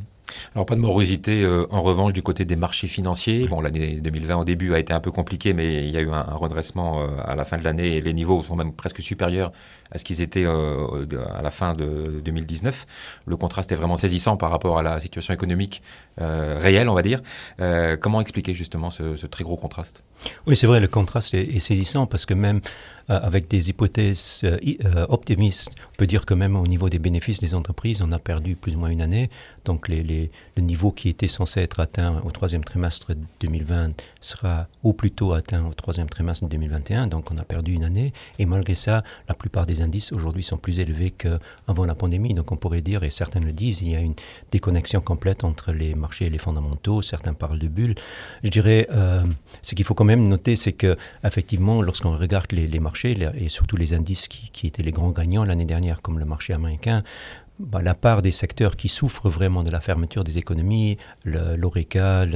Alors 0.55 0.67
pas 0.67 0.75
de 0.75 0.81
morosité 0.81 1.43
euh, 1.43 1.67
en 1.71 1.83
revanche 1.83 2.13
du 2.13 2.23
côté 2.23 2.45
des 2.45 2.57
marchés 2.57 2.87
financiers. 2.87 3.47
Bon, 3.49 3.61
l'année 3.61 4.01
2020 4.01 4.37
au 4.37 4.45
début 4.45 4.75
a 4.75 4.79
été 4.79 4.93
un 4.93 5.01
peu 5.01 5.11
compliquée, 5.11 5.53
mais 5.53 5.87
il 5.87 5.91
y 5.91 5.97
a 5.97 6.01
eu 6.01 6.11
un, 6.11 6.23
redressement 6.23 7.03
euh, 7.03 7.09
à 7.25 7.35
la 7.35 7.45
fin 7.45 7.59
de 7.59 7.65
l'année 7.65 7.97
et 7.97 8.01
les 8.01 8.13
niveaux 8.13 8.43
sont 8.43 8.57
même 8.57 8.73
presque 8.73 9.03
supérieurs 9.03 9.53
à 9.91 9.99
ce 9.99 10.05
qu'ils 10.05 10.23
étaient 10.23 10.45
euh, 10.47 11.07
à 11.35 11.43
la 11.43 11.51
fin 11.51 11.75
de 11.75 12.21
2019. 12.25 12.87
Le 13.27 13.37
contraste 13.37 13.71
est 13.73 13.77
vraiment 13.77 13.97
saisissant 13.97 14.37
par 14.37 14.51
rapport 14.51 14.79
à 14.79 14.83
la 14.83 15.01
situation 15.01 15.35
économique 15.35 15.83
réelle, 16.19 16.89
on 16.89 16.95
va 16.95 17.03
dire. 17.03 17.21
comment 18.01 18.21
expliquer 18.21 18.55
justement 18.55 18.91
ce, 18.91 19.27
très 19.27 19.45
gros 19.45 19.57
contraste? 19.57 20.03
Oui, 20.47 20.57
c'est 20.57 20.67
vrai, 20.67 20.81
le 20.81 20.89
contraste 20.89 21.35
est, 21.35 21.57
est 21.57 21.61
saisissant 21.61 22.07
parce 22.07 22.27
que 22.27 22.35
même 22.35 22.61
avec 23.09 23.49
des 23.49 23.69
hypothèses 23.71 24.43
optimistes. 25.09 25.71
On 25.93 25.97
peut 25.97 26.07
dire 26.07 26.25
que 26.25 26.35
même 26.35 26.57
au 26.57 26.67
niveau 26.67 26.89
des 26.89 26.99
bénéfices 26.99 27.41
des 27.41 27.55
entreprises, 27.55 28.03
on 28.03 28.13
a 28.13 28.19
perdu 28.19 28.57
plus 28.57 28.77
ou 28.77 28.79
moins 28.79 28.91
une 28.91 29.03
année. 29.03 29.31
Donc 29.65 29.89
les, 29.89 30.03
les, 30.03 30.14
le 30.57 30.63
niveau 30.63 30.91
qui 30.93 31.09
était 31.09 31.29
censé 31.29 31.61
être 31.61 31.81
atteint 31.81 32.21
au 32.25 32.31
troisième 32.31 32.65
trimestre 32.65 33.13
2020 33.41 33.91
sera 34.21 34.69
au 34.83 34.93
plus 34.93 35.11
tôt 35.11 35.33
atteint 35.33 35.65
au 35.67 35.75
troisième 35.75 36.09
trimestre 36.09 36.47
2021. 36.47 37.07
Donc 37.07 37.31
on 37.31 37.39
a 37.39 37.45
perdu 37.45 37.73
une 37.73 37.85
année. 37.85 38.13
Et 38.39 38.47
malgré 38.47 38.75
ça, 38.75 39.03
la 39.29 39.35
plupart 39.35 39.67
des 39.67 39.83
indices 39.83 40.13
aujourd'hui 40.13 40.43
sont 40.43 40.57
plus 40.57 40.81
élevés 40.81 41.11
qu'avant 41.11 41.85
la 41.85 41.95
pandémie. 41.95 42.35
Donc 42.35 42.53
on 42.53 42.57
pourrait 42.57 42.83
dire, 42.83 43.03
et 43.03 43.11
certains 43.11 43.41
le 43.41 43.53
disent, 43.53 43.83
il 43.83 43.91
y 43.91 43.97
a 43.97 44.01
une 44.01 44.15
déconnexion 44.51 45.01
complète 45.01 45.45
entre 45.45 45.73
les 45.73 45.95
marchés 45.95 46.27
et 46.27 46.31
les 46.31 46.39
fondamentaux. 46.39 47.03
Certains 47.03 47.35
parlent 47.35 47.59
de 47.59 47.69
bulles. 47.69 47.95
Je 48.43 48.51
dirais, 48.51 48.89
ce 49.63 49.75
qu'il 49.75 49.85
faut 49.85 49.95
quand 49.95 50.05
même 50.05 50.29
noter, 50.29 50.57
c'est 50.57 50.73
que 50.73 50.97
effectivement, 51.25 51.83
lorsqu'on 51.83 52.17
regarde 52.17 52.53
les, 52.53 52.67
les 52.67 52.81
marchés, 52.81 53.17
et 53.35 53.49
surtout 53.49 53.77
les 53.77 53.95
indices 53.95 54.29
qui, 54.29 54.51
qui 54.51 54.67
étaient 54.67 54.83
les 54.83 54.93
grands 54.93 55.11
gagnants 55.11 55.45
l'année 55.45 55.65
dernière, 55.65 56.03
comme 56.03 56.19
le 56.19 56.25
marché 56.25 56.53
américain, 56.53 57.03
bah, 57.61 57.81
la 57.83 57.95
part 57.95 58.21
des 58.21 58.33
secteurs 58.33 58.77
qui 58.77 58.89
souffrent 58.89 59.31
vraiment 59.31 59.63
de 59.63 59.71
la 59.71 59.81
fermeture 59.81 60.25
des 60.25 60.39
économies, 60.39 60.99
l'ORECA, 61.25 62.27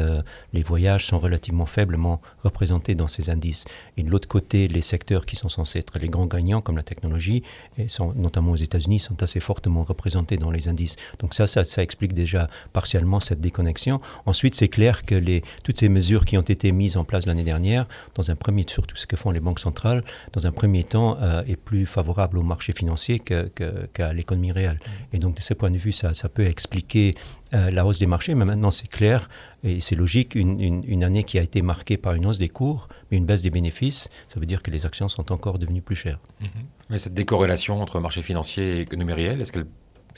les 0.52 0.62
voyages 0.62 1.06
sont 1.06 1.18
relativement 1.18 1.66
faiblement 1.66 2.20
représentés 2.44 2.94
dans 2.94 3.08
ces 3.08 3.28
indices. 3.28 3.64
Et 3.96 4.04
de 4.04 4.10
l'autre 4.10 4.28
côté, 4.28 4.68
les 4.68 4.80
secteurs 4.80 5.26
qui 5.26 5.34
sont 5.34 5.48
censés 5.48 5.80
être 5.80 5.98
les 5.98 6.08
grands 6.08 6.26
gagnants, 6.26 6.60
comme 6.60 6.76
la 6.76 6.84
technologie, 6.84 7.42
et 7.78 7.88
sont, 7.88 8.12
notamment 8.14 8.52
aux 8.52 8.56
États-Unis, 8.56 9.00
sont 9.00 9.20
assez 9.20 9.40
fortement 9.40 9.82
représentés 9.82 10.36
dans 10.36 10.52
les 10.52 10.68
indices. 10.68 10.94
Donc 11.18 11.34
ça, 11.34 11.48
ça, 11.48 11.82
explique 11.82 12.12
déjà 12.12 12.48
partiellement 12.72 13.18
cette 13.18 13.40
déconnexion. 13.40 14.00
Ensuite, 14.24 14.54
c'est 14.54 14.68
clair 14.68 15.04
que 15.04 15.40
toutes 15.64 15.80
ces 15.80 15.88
mesures 15.88 16.24
qui 16.24 16.38
ont 16.38 16.42
été 16.42 16.70
mises 16.70 16.96
en 16.96 17.04
place 17.04 17.26
l'année 17.26 17.44
dernière, 17.44 17.88
dans 18.14 18.30
un 18.30 18.36
premier, 18.36 18.64
surtout 18.68 18.96
ce 18.96 19.06
que 19.06 19.16
font 19.16 19.32
les 19.32 19.40
banques 19.40 19.60
centrales, 19.60 20.04
dans 20.32 20.46
un 20.46 20.52
premier 20.52 20.84
temps, 20.84 21.16
euh, 21.20 21.42
est 21.48 21.56
plus 21.56 21.86
favorable 21.86 22.38
au 22.38 22.42
marché 22.42 22.72
financier 22.72 23.18
qu'à 23.18 24.12
l'économie 24.12 24.52
réelle. 24.52 24.78
Et 25.12 25.19
donc, 25.19 25.37
de 25.37 25.40
ce 25.40 25.55
point 25.55 25.70
de 25.70 25.78
vue, 25.78 25.93
ça, 25.93 26.14
ça 26.14 26.28
peut 26.28 26.44
expliquer 26.44 27.14
euh, 27.55 27.70
la 27.70 27.87
hausse 27.87 27.99
des 27.99 28.06
marchés. 28.06 28.34
Mais 28.34 28.44
maintenant, 28.44 28.70
c'est 28.70 28.88
clair 28.88 29.28
et 29.64 29.81
c'est 29.81 29.96
logique, 29.96 30.34
une, 30.34 30.60
une, 30.60 31.04
année 31.04 31.25
qui 31.25 31.38
a 31.38 31.42
été 31.42 31.62
marquée 31.62 31.97
par 31.97 32.14
une 32.14 32.26
hausse 32.26 32.38
des 32.38 32.49
cours, 32.49 32.88
mais 33.11 33.16
une 33.16 33.25
baisse 33.25 33.42
des 33.42 33.50
bénéfices, 33.50 34.09
ça 34.28 34.38
veut 34.38 34.47
dire 34.47 34.62
que 34.62 34.71
les 34.71 34.87
actions 34.87 35.09
sont 35.09 35.32
encore 35.32 35.59
devenues 35.59 35.82
plus 35.82 35.97
chères. 35.97 36.21
Mm-hmm. 36.42 36.47
Mais 36.90 36.99
cette 36.99 37.14
décorrélation 37.14 37.80
entre 37.80 37.99
marché 37.99 38.23
financier 38.23 38.76
et 38.76 38.80
économie 38.80 39.14
réelle, 39.14 39.40
est-ce 39.40 39.52
qu'elle 39.52 39.66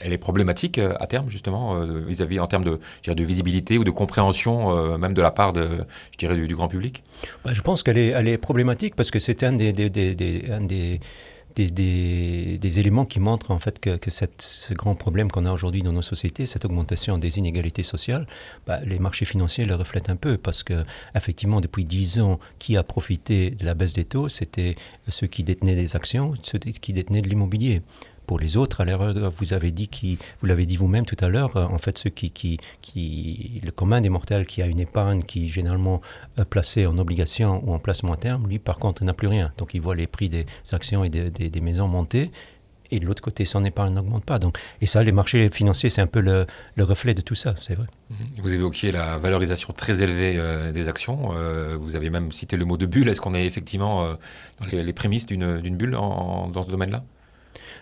elle 0.03 0.13
est 0.13 0.17
problématique 0.17 0.79
euh, 0.79 0.95
à 0.99 1.05
terme, 1.05 1.29
justement, 1.29 1.75
euh, 1.75 2.03
vis-à-vis 2.07 2.39
en 2.39 2.47
termes 2.47 2.63
de, 2.63 2.79
de 3.05 3.23
visibilité 3.23 3.77
ou 3.77 3.83
de 3.83 3.91
compréhension, 3.91 4.97
même 4.97 5.13
de 5.13 5.21
la 5.21 5.29
part 5.29 5.53
de, 5.53 5.85
je 6.11 6.17
dirais, 6.17 6.35
du, 6.35 6.55
grand 6.55 6.67
public? 6.67 7.03
Bah, 7.45 7.51
Je 7.53 7.61
pense 7.61 7.83
qu'elle 7.83 7.99
est, 7.99 8.07
elle 8.07 8.27
est 8.27 8.39
problématique 8.39 8.95
parce 8.95 9.11
que 9.11 9.19
c'est 9.19 9.43
un 9.43 9.53
des, 9.53 9.73
des, 9.73 9.89
des, 9.89 10.45
un 10.51 10.61
des 11.55 12.79
éléments 12.79 13.05
qui 13.05 13.19
montrent 13.19 13.51
en 13.51 13.59
fait 13.59 13.79
que, 13.79 13.97
ce 14.09 14.73
grand 14.73 14.95
problème 14.95 15.31
qu'on 15.31 15.45
a 15.45 15.51
aujourd'hui 15.51 15.83
dans 15.83 15.93
nos 15.93 16.01
sociétés, 16.01 16.45
cette 16.45 16.65
augmentation 16.65 17.17
des 17.17 17.37
inégalités 17.37 17.83
sociales, 17.83 18.27
bah, 18.65 18.79
les 18.85 18.99
marchés 18.99 19.25
financiers 19.25 19.65
le 19.65 19.75
reflètent 19.75 20.09
un 20.09 20.15
peu 20.15 20.37
parce 20.37 20.63
que 20.63 20.83
effectivement 21.15 21.61
depuis 21.61 21.85
dix 21.85 22.19
ans, 22.19 22.39
qui 22.59 22.77
a 22.77 22.83
profité 22.83 23.51
de 23.51 23.65
la 23.65 23.73
baisse 23.73 23.93
des 23.93 24.05
taux, 24.05 24.29
c'était 24.29 24.75
ceux 25.09 25.27
qui 25.27 25.43
détenaient 25.43 25.75
des 25.75 25.95
actions, 25.95 26.33
ceux 26.41 26.59
qui 26.59 26.93
détenaient 26.93 27.21
de 27.21 27.29
l'immobilier 27.29 27.81
pour 28.31 28.39
les 28.39 28.55
autres. 28.55 28.79
Alors, 28.79 29.13
vous 29.37 29.51
avez 29.51 29.71
dit 29.71 29.89
vous 30.39 30.47
l'avez 30.47 30.65
dit 30.65 30.77
vous-même 30.77 31.03
tout 31.03 31.17
à 31.19 31.27
l'heure, 31.27 31.57
euh, 31.57 31.65
en 31.65 31.77
fait, 31.77 31.97
ceux 31.97 32.09
qui, 32.09 32.57
le 32.95 33.71
commun 33.71 33.99
des 33.99 34.07
mortels 34.07 34.45
qui 34.45 34.61
a 34.61 34.67
une 34.67 34.79
épargne 34.79 35.21
qui 35.21 35.43
est 35.43 35.47
généralement 35.49 35.99
euh, 36.39 36.45
placée 36.45 36.85
en 36.85 36.97
obligation 36.97 37.61
ou 37.67 37.73
en 37.73 37.79
placement 37.79 38.13
à 38.13 38.15
terme, 38.15 38.47
lui, 38.47 38.57
par 38.57 38.79
contre, 38.79 39.03
n'a 39.03 39.13
plus 39.13 39.27
rien. 39.27 39.51
Donc, 39.57 39.71
il 39.73 39.81
voit 39.81 39.95
les 39.95 40.07
prix 40.07 40.29
des 40.29 40.45
actions 40.71 41.03
et 41.03 41.09
des, 41.09 41.61
maisons 41.61 41.89
monter 41.89 42.31
et 42.89 42.99
de 43.01 43.05
l'autre 43.05 43.21
côté, 43.21 43.43
son 43.43 43.65
épargne 43.65 43.93
n'augmente 43.93 44.23
pas. 44.23 44.39
Donc, 44.39 44.57
et 44.79 44.85
ça, 44.85 45.03
les 45.03 45.11
marchés 45.11 45.49
financiers, 45.49 45.89
c'est 45.89 46.01
un 46.01 46.07
peu 46.07 46.21
le, 46.21 46.45
le, 46.77 46.83
reflet 46.85 47.13
de 47.13 47.21
tout 47.21 47.35
ça, 47.35 47.55
c'est 47.59 47.75
vrai. 47.75 47.87
Mhm. 48.11 48.43
Vous 48.43 48.53
évoquiez 48.53 48.93
la 48.93 49.17
valorisation 49.17 49.73
très 49.73 50.03
élevée 50.03 50.35
euh, 50.37 50.71
des 50.71 50.87
actions. 50.87 51.31
vous 51.81 51.97
avez 51.97 52.09
même 52.09 52.31
cité 52.31 52.55
le 52.55 52.63
mot 52.63 52.77
de 52.77 52.85
bulle. 52.85 53.09
Est-ce 53.09 53.19
qu'on 53.19 53.33
est 53.33 53.45
effectivement 53.45 54.05
dans 54.61 54.65
les, 54.71 54.93
prémices 54.93 55.25
d'une 55.25 55.75
bulle 55.75 55.91
dans 55.91 56.63
ce 56.63 56.69
domaine-là? 56.69 57.03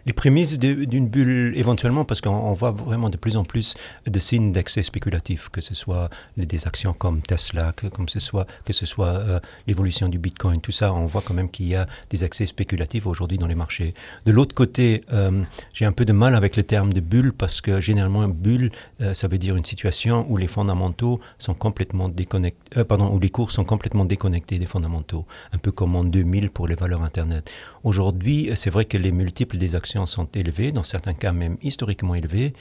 Les 0.05 0.13
prémices 0.13 0.59
d'une 0.59 1.07
bulle, 1.07 1.53
éventuellement, 1.55 2.05
parce 2.05 2.21
qu'on 2.21 2.53
voit 2.53 2.71
vraiment 2.71 3.09
de 3.09 3.17
plus 3.17 3.37
en 3.37 3.43
plus 3.43 3.75
de 4.05 4.19
signes 4.19 4.51
d'excès 4.51 4.83
spéculatif, 4.83 5.49
que 5.49 5.61
ce 5.61 5.75
soit 5.75 6.09
des 6.37 6.67
actions 6.67 6.93
comme 6.93 7.21
Tesla, 7.21 7.73
que, 7.75 7.87
comme 7.87 8.09
ce 8.09 8.19
soit, 8.19 8.45
que 8.65 8.73
ce 8.73 8.85
soit 8.85 9.07
euh, 9.07 9.39
l'évolution 9.67 10.09
du 10.09 10.19
Bitcoin, 10.19 10.61
tout 10.61 10.71
ça, 10.71 10.93
on 10.93 11.05
voit 11.05 11.21
quand 11.21 11.33
même 11.33 11.49
qu'il 11.49 11.67
y 11.67 11.75
a 11.75 11.87
des 12.09 12.23
excès 12.23 12.45
spéculatifs 12.45 13.05
aujourd'hui 13.05 13.37
dans 13.37 13.47
les 13.47 13.55
marchés. 13.55 13.93
De 14.25 14.31
l'autre 14.31 14.55
côté, 14.55 15.03
euh, 15.13 15.43
j'ai 15.73 15.85
un 15.85 15.91
peu 15.91 16.05
de 16.05 16.13
mal 16.13 16.35
avec 16.35 16.55
le 16.55 16.63
terme 16.63 16.93
de 16.93 17.01
bulle, 17.01 17.33
parce 17.33 17.61
que 17.61 17.81
généralement, 17.81 18.27
bulle, 18.27 18.71
euh, 19.01 19.13
ça 19.13 19.27
veut 19.27 19.37
dire 19.37 19.55
une 19.55 19.65
situation 19.65 20.25
où 20.29 20.37
les 20.37 20.47
fondamentaux 20.47 21.19
sont 21.37 21.53
complètement 21.53 22.09
déconnectés, 22.09 22.83
pardon, 22.83 23.09
où 23.13 23.19
les 23.19 23.29
cours 23.29 23.51
sont 23.51 23.65
complètement 23.65 24.05
déconnectés 24.05 24.59
des 24.59 24.65
fondamentaux, 24.65 25.25
un 25.53 25.57
peu 25.57 25.71
comme 25.71 25.95
en 25.95 26.03
2000 26.03 26.49
pour 26.49 26.67
les 26.67 26.75
valeurs 26.75 27.03
Internet. 27.03 27.51
Aujourd'hui, 27.83 28.51
c'est 28.55 28.69
vrai 28.69 28.85
que 28.85 28.97
les 28.97 29.11
multiples 29.11 29.57
des 29.57 29.75
sont 29.85 30.27
élevés, 30.33 30.71
dans 30.71 30.83
certains 30.83 31.13
cas 31.13 31.31
même 31.31 31.57
historiquement 31.61 32.15
élevés, 32.15 32.53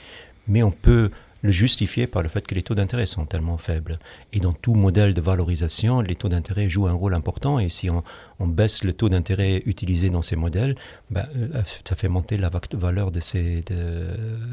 mais 0.47 0.63
on 0.63 0.71
peut 0.71 1.11
le 1.41 1.51
justifier 1.51 2.07
par 2.07 2.21
le 2.21 2.29
fait 2.29 2.45
que 2.45 2.53
les 2.53 2.63
taux 2.63 2.75
d'intérêt 2.75 3.05
sont 3.05 3.25
tellement 3.25 3.57
faibles. 3.57 3.95
Et 4.33 4.39
dans 4.39 4.53
tout 4.53 4.73
modèle 4.73 5.13
de 5.13 5.21
valorisation, 5.21 6.01
les 6.01 6.15
taux 6.15 6.29
d'intérêt 6.29 6.67
jouent 6.67 6.87
un 6.87 6.93
rôle 6.93 7.13
important. 7.13 7.59
Et 7.59 7.69
si 7.69 7.89
on, 7.89 8.03
baisse 8.47 8.83
le 8.83 8.93
taux 8.93 9.09
d'intérêt 9.09 9.61
utilisé 9.65 10.09
dans 10.09 10.21
ces 10.21 10.35
modèles, 10.35 10.75
ben, 11.09 11.27
euh, 11.37 11.61
ça 11.87 11.95
fait 11.95 12.07
monter 12.07 12.37
la 12.37 12.49
valeur 12.73 13.11
de 13.11 13.19
ces, 13.19 13.63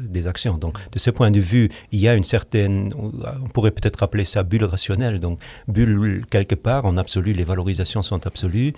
des 0.01 0.27
actions. 0.27 0.57
Donc, 0.57 0.77
de 0.91 0.99
ce 0.99 1.09
point 1.09 1.31
de 1.31 1.39
vue, 1.39 1.69
il 1.91 1.99
y 1.99 2.07
a 2.07 2.15
une 2.15 2.23
certaine, 2.23 2.93
on 2.95 3.49
pourrait 3.49 3.71
peut-être 3.71 4.03
appeler 4.03 4.25
ça 4.25 4.43
bulle 4.43 4.65
rationnelle. 4.65 5.19
Donc, 5.19 5.39
bulle 5.67 6.25
quelque 6.29 6.55
part, 6.55 6.85
en 6.85 6.97
absolu, 6.97 7.33
les 7.33 7.43
valorisations 7.43 8.01
sont 8.01 8.25
absolues 8.27 8.73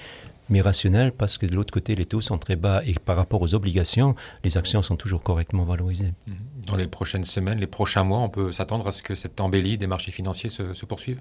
mais 0.50 0.62
rationnel 0.62 1.12
parce 1.12 1.38
que 1.38 1.46
de 1.46 1.56
l'autre 1.56 1.74
côté, 1.74 1.96
les 1.96 2.06
taux 2.06 2.22
sont 2.22 2.38
très 2.38 2.56
bas 2.56 2.82
et 2.86 2.94
par 2.94 3.15
rapport 3.15 3.41
aux 3.41 3.53
obligations, 3.53 4.15
les 4.44 4.58
actions 4.58 4.82
sont 4.82 4.96
toujours 4.96 5.24
correctement 5.24 5.63
valorisées. 5.63 6.13
Mhm. 6.27 6.36
Dans 6.68 6.75
les 6.75 6.88
prochaines 6.88 7.24
semaines, 7.24 7.60
les 7.60 7.68
prochains 7.68 8.03
mois, 8.03 8.20
on 8.20 8.29
peut 8.29 8.51
s'attendre 8.51 8.88
à 8.88 8.91
ce 8.91 9.01
que 9.01 9.15
cette 9.15 9.39
embellie 9.39 9.77
des 9.77 9.88
marchés 9.88 10.12
financiers 10.12 10.50
se, 10.50 10.86
poursuive? 10.86 11.20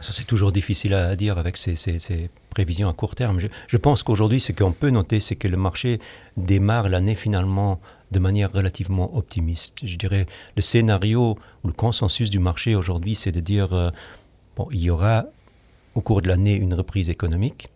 Ça, 0.00 0.12
c'est 0.12 0.24
toujours 0.24 0.52
difficile 0.52 0.94
à, 0.94 1.16
dire 1.16 1.38
avec 1.38 1.56
ces, 1.56 1.74
prévisions 2.50 2.88
à 2.88 2.92
court 2.92 3.14
terme. 3.14 3.38
Je, 3.40 3.76
pense 3.76 4.02
qu'aujourd'hui, 4.02 4.40
ce 4.40 4.52
qu'on 4.52 4.72
peut 4.72 4.90
noter, 4.90 5.20
c'est 5.20 5.36
que 5.36 5.48
le 5.48 5.56
marché 5.56 5.98
démarre 6.36 6.88
l'année 6.88 7.16
finalement 7.16 7.80
de 8.12 8.18
manière 8.20 8.52
relativement 8.52 9.16
optimiste. 9.16 9.80
Je 9.84 9.96
dirais, 9.96 10.26
le 10.56 10.62
scénario 10.62 11.36
ou 11.64 11.66
le 11.66 11.72
consensus 11.72 12.30
du 12.30 12.38
marché 12.38 12.74
aujourd'hui, 12.74 13.14
c'est 13.14 13.32
de 13.32 13.40
dire, 13.40 13.72
euh, 13.72 13.90
bon, 14.56 14.68
il 14.70 14.80
y 14.80 14.88
aura 14.88 15.26
au 15.94 16.00
cours 16.00 16.22
de 16.22 16.28
l'année 16.28 16.54
une 16.54 16.74
reprise 16.74 17.10
économique 17.10 17.68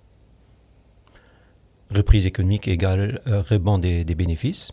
reprise 1.92 2.26
économique 2.26 2.68
égale 2.68 3.20
euh, 3.26 3.42
rebond 3.42 3.78
des, 3.78 4.04
bénéfices. 4.04 4.72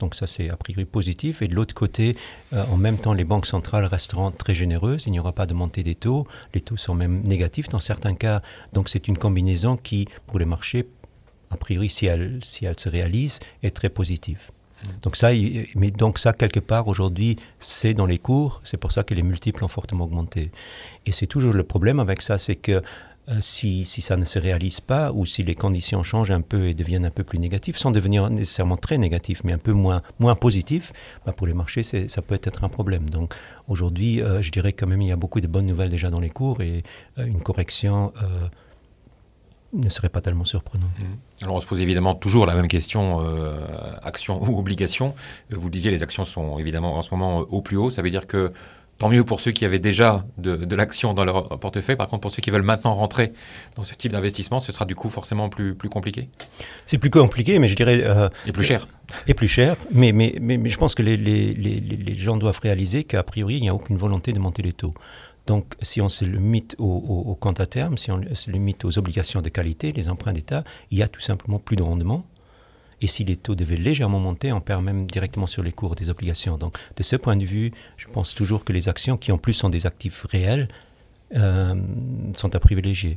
Donc 0.00 0.14
ça, 0.14 0.26
c'est 0.26 0.50
a 0.50 0.56
priori 0.56 0.84
positif. 0.84 1.40
Et 1.40 1.48
de 1.48 1.54
l'autre 1.54 1.74
côté, 1.74 2.16
euh, 2.52 2.64
en 2.70 2.76
même 2.76 2.98
temps, 2.98 3.14
les 3.14 3.24
banques 3.24 3.46
centrales 3.46 3.86
resteront 3.86 4.30
très 4.30 4.54
généreuses. 4.54 5.06
Il 5.06 5.12
n'y 5.12 5.20
aura 5.20 5.32
pas 5.32 5.46
de 5.46 5.54
montée 5.54 5.82
des 5.82 5.94
taux. 5.94 6.26
Les 6.52 6.60
taux 6.60 6.76
sont 6.76 6.94
même 6.94 7.22
négatifs 7.22 7.68
dans 7.68 7.78
certains 7.78 8.14
cas. 8.14 8.42
Donc 8.72 8.88
c'est 8.88 9.08
une 9.08 9.16
combinaison 9.16 9.76
qui, 9.76 10.06
pour 10.26 10.38
les 10.38 10.44
marchés, 10.44 10.86
a 11.50 11.56
priori, 11.56 11.88
si 11.88 12.06
elle, 12.06 12.40
si 12.42 12.66
elle 12.66 12.78
se 12.78 12.88
réalise, 12.88 13.40
est 13.62 13.74
très 13.74 13.88
positive. 13.88 14.50
Mmh. 14.82 14.88
Donc 15.02 15.16
ça, 15.16 15.30
mais 15.76 15.90
donc 15.90 16.18
ça, 16.18 16.34
quelque 16.34 16.60
part, 16.60 16.88
aujourd'hui, 16.88 17.36
c'est 17.58 17.94
dans 17.94 18.06
les 18.06 18.18
cours. 18.18 18.60
C'est 18.64 18.76
pour 18.76 18.92
ça 18.92 19.02
que 19.02 19.14
les 19.14 19.22
multiples 19.22 19.64
ont 19.64 19.68
fortement 19.68 20.04
augmenté. 20.04 20.50
Et 21.06 21.12
c'est 21.12 21.26
toujours 21.26 21.54
le 21.54 21.64
problème 21.64 22.00
avec 22.00 22.20
ça, 22.20 22.36
c'est 22.36 22.56
que 22.56 22.82
si, 23.40 23.84
si, 23.84 24.00
ça 24.00 24.16
ne 24.16 24.24
se 24.24 24.38
réalise 24.38 24.80
pas 24.80 25.12
ou 25.12 25.26
si 25.26 25.42
les 25.42 25.54
conditions 25.54 26.02
changent 26.02 26.30
un 26.30 26.40
peu 26.40 26.66
et 26.66 26.74
deviennent 26.74 27.04
un 27.04 27.10
peu 27.10 27.24
plus 27.24 27.38
négatives, 27.38 27.76
sans 27.76 27.90
devenir 27.90 28.30
nécessairement 28.30 28.76
très 28.76 28.98
négatifs, 28.98 29.42
mais 29.44 29.52
un 29.52 29.58
peu 29.58 29.72
moins, 29.72 30.02
moins 30.18 30.36
positifs, 30.36 30.92
bah 31.24 31.32
pour 31.32 31.46
les 31.46 31.54
marchés, 31.54 31.82
ça 31.82 32.22
peut 32.22 32.38
être 32.42 32.64
un 32.64 32.68
problème. 32.68 33.08
Donc 33.10 33.34
aujourd'hui, 33.68 34.22
euh, 34.22 34.42
je 34.42 34.52
dirais 34.52 34.72
quand 34.72 34.86
même 34.86 35.02
il 35.02 35.08
y 35.08 35.12
a 35.12 35.16
beaucoup 35.16 35.40
de 35.40 35.46
bonnes 35.46 35.66
nouvelles 35.66 35.90
déjà 35.90 36.10
dans 36.10 36.20
les 36.20 36.30
cours 36.30 36.60
et 36.62 36.82
euh, 37.18 37.26
une 37.26 37.40
correction 37.40 38.12
ne 39.72 39.90
serait 39.90 40.08
pas 40.08 40.20
tellement 40.20 40.44
surprenante. 40.44 40.88
Mmh. 40.98 41.44
Alors 41.44 41.56
on 41.56 41.60
se 41.60 41.66
pose 41.66 41.80
évidemment 41.80 42.14
toujours 42.14 42.46
la 42.46 42.54
même 42.54 42.68
question, 42.68 43.20
action 44.02 44.42
ou 44.48 44.58
obligation. 44.58 45.14
Vous 45.50 45.68
disiez 45.68 45.90
les 45.90 46.02
actions 46.02 46.24
sont 46.24 46.58
évidemment 46.58 46.96
en 46.96 47.02
ce 47.02 47.10
moment 47.10 47.38
au 47.40 47.60
plus 47.60 47.76
haut, 47.76 47.90
ça 47.90 48.02
veut 48.02 48.10
dire 48.10 48.26
que 48.26 48.52
Tant 48.98 49.10
mieux 49.10 49.24
pour 49.24 49.40
ceux 49.40 49.52
qui 49.52 49.66
avaient 49.66 49.78
déjà 49.78 50.24
de, 50.38 50.74
l'action 50.74 51.12
dans 51.12 51.24
leur 51.24 51.58
portefeuille. 51.58 51.96
Par 51.96 52.08
contre, 52.08 52.22
pour 52.22 52.30
ceux 52.30 52.40
qui 52.40 52.50
veulent 52.50 52.62
maintenant 52.62 52.94
rentrer 52.94 53.32
dans 53.74 53.84
ce 53.84 53.94
type 53.94 54.12
d'investissement, 54.12 54.58
ce 54.58 54.72
sera 54.72 54.86
du 54.86 54.94
coup 54.94 55.10
forcément 55.10 55.50
plus, 55.50 55.74
plus 55.74 55.90
compliqué 55.90 56.30
C'est 56.86 56.96
plus 56.96 57.10
compliqué, 57.10 57.58
mais 57.58 57.68
je 57.68 57.76
dirais... 57.76 58.02
Euh, 58.04 58.30
et 58.46 58.52
plus 58.52 58.64
cher. 58.64 58.88
Et 59.26 59.34
plus 59.34 59.48
cher. 59.48 59.76
Mais, 59.92 60.12
mais, 60.12 60.36
mais, 60.40 60.68
je 60.68 60.78
pense 60.78 60.94
que 60.94 61.02
les, 61.02 61.18
les, 61.18 61.52
les, 61.52 61.80
les 61.80 62.16
gens 62.16 62.38
doivent 62.38 62.60
réaliser 62.60 63.04
qu'a 63.04 63.22
priori, 63.22 63.56
il 63.56 63.62
n'y 63.62 63.68
a 63.68 63.74
aucune 63.74 63.98
volonté 63.98 64.32
de 64.32 64.38
monter 64.38 64.62
les 64.62 64.72
taux. 64.72 64.94
Donc, 65.46 65.74
si 65.82 66.00
on 66.00 66.08
se 66.08 66.24
limite 66.24 66.74
au, 66.78 66.86
au, 66.86 67.30
au 67.30 67.34
compte 67.34 67.60
à 67.60 67.66
terme, 67.66 67.98
si 67.98 68.10
on 68.10 68.20
se 68.34 68.50
limite 68.50 68.84
aux 68.84 68.98
obligations 68.98 69.42
de 69.42 69.48
qualité, 69.48 69.92
les 69.92 70.08
emprunts 70.08 70.32
d'État, 70.32 70.64
il 70.90 70.98
y 70.98 71.02
a 71.02 71.08
tout 71.08 71.20
simplement 71.20 71.58
plus 71.58 71.76
de 71.76 71.82
rendement. 71.82 72.24
Et 73.00 73.06
si 73.06 73.24
les 73.24 73.36
taux 73.36 73.54
devaient 73.54 73.76
légèrement 73.76 74.20
monter, 74.20 74.52
on 74.52 74.60
perd 74.60 74.82
même 74.82 75.06
directement 75.06 75.46
sur 75.46 75.62
les 75.62 75.72
cours 75.72 75.94
des 75.94 76.08
obligations. 76.08 76.56
Donc, 76.56 76.76
de 76.96 77.02
ce 77.02 77.16
point 77.16 77.36
de 77.36 77.44
vue, 77.44 77.72
je 77.96 78.06
pense 78.08 78.34
toujours 78.34 78.64
que 78.64 78.72
les 78.72 78.88
actions, 78.88 79.16
qui 79.16 79.32
en 79.32 79.38
plus 79.38 79.52
sont 79.52 79.68
des 79.68 79.86
actifs 79.86 80.24
réels, 80.24 80.68
euh, 81.34 81.74
sont 82.36 82.54
à 82.54 82.60
privilégier. 82.60 83.16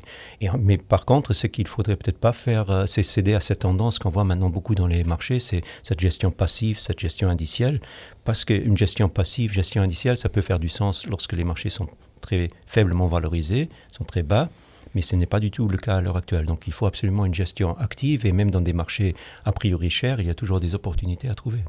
Mais 0.60 0.80
par 0.80 1.06
contre, 1.06 1.34
ce 1.34 1.46
qu'il 1.46 1.68
faudrait 1.68 1.96
peut-être 1.96 2.18
pas 2.18 2.34
faire, 2.34 2.72
euh, 2.72 2.86
c'est 2.88 3.04
céder 3.04 3.36
à 3.36 3.40
cette 3.40 3.60
tendance 3.60 4.00
qu'on 4.00 4.10
voit 4.10 4.24
maintenant 4.24 4.50
beaucoup 4.50 4.74
dans 4.74 4.88
les 4.88 5.04
marchés, 5.04 5.38
c'est 5.38 5.62
cette 5.84 6.00
gestion 6.00 6.32
passive, 6.32 6.80
cette 6.80 7.00
gestion 7.00 7.30
indicielle, 7.30 7.80
parce 8.26 8.46
qu'une 8.46 8.76
gestion 8.76 9.10
passive, 9.10 9.54
gestion 9.54 9.84
indicielle, 9.84 10.18
ça 10.18 10.28
peut 10.28 10.42
faire 10.42 10.58
du 10.58 10.70
sens 10.70 11.06
lorsque 11.06 11.34
les 11.34 11.44
marchés 11.44 11.70
sont 11.70 11.88
très 12.20 12.48
faiblement 12.66 13.08
valorisés, 13.08 13.70
sont 13.92 14.06
très 14.06 14.24
bas, 14.24 14.50
mais 14.96 15.02
ce 15.02 15.16
n'est 15.16 15.26
pas 15.26 15.40
du 15.40 15.52
tout 15.52 15.68
le 15.68 15.78
cas 15.78 15.98
à 15.98 16.02
l'heure 16.02 16.18
actuelle. 16.18 16.46
Donc 16.46 16.64
il 16.68 16.74
faut 16.74 16.86
absolument 16.86 17.26
une 17.26 17.34
gestion 17.34 17.78
active 17.78 18.26
et 18.26 18.32
même 18.32 18.52
dans 18.52 18.62
des 18.62 18.74
marchés 18.74 19.16
a 19.46 19.52
priori 19.52 19.90
chers, 19.90 20.20
il 20.20 20.28
y 20.28 20.30
a 20.30 20.36
toujours 20.36 20.60
des 20.60 20.76
opportunités 20.76 21.30
à 21.30 21.34
trouver. 21.34 21.60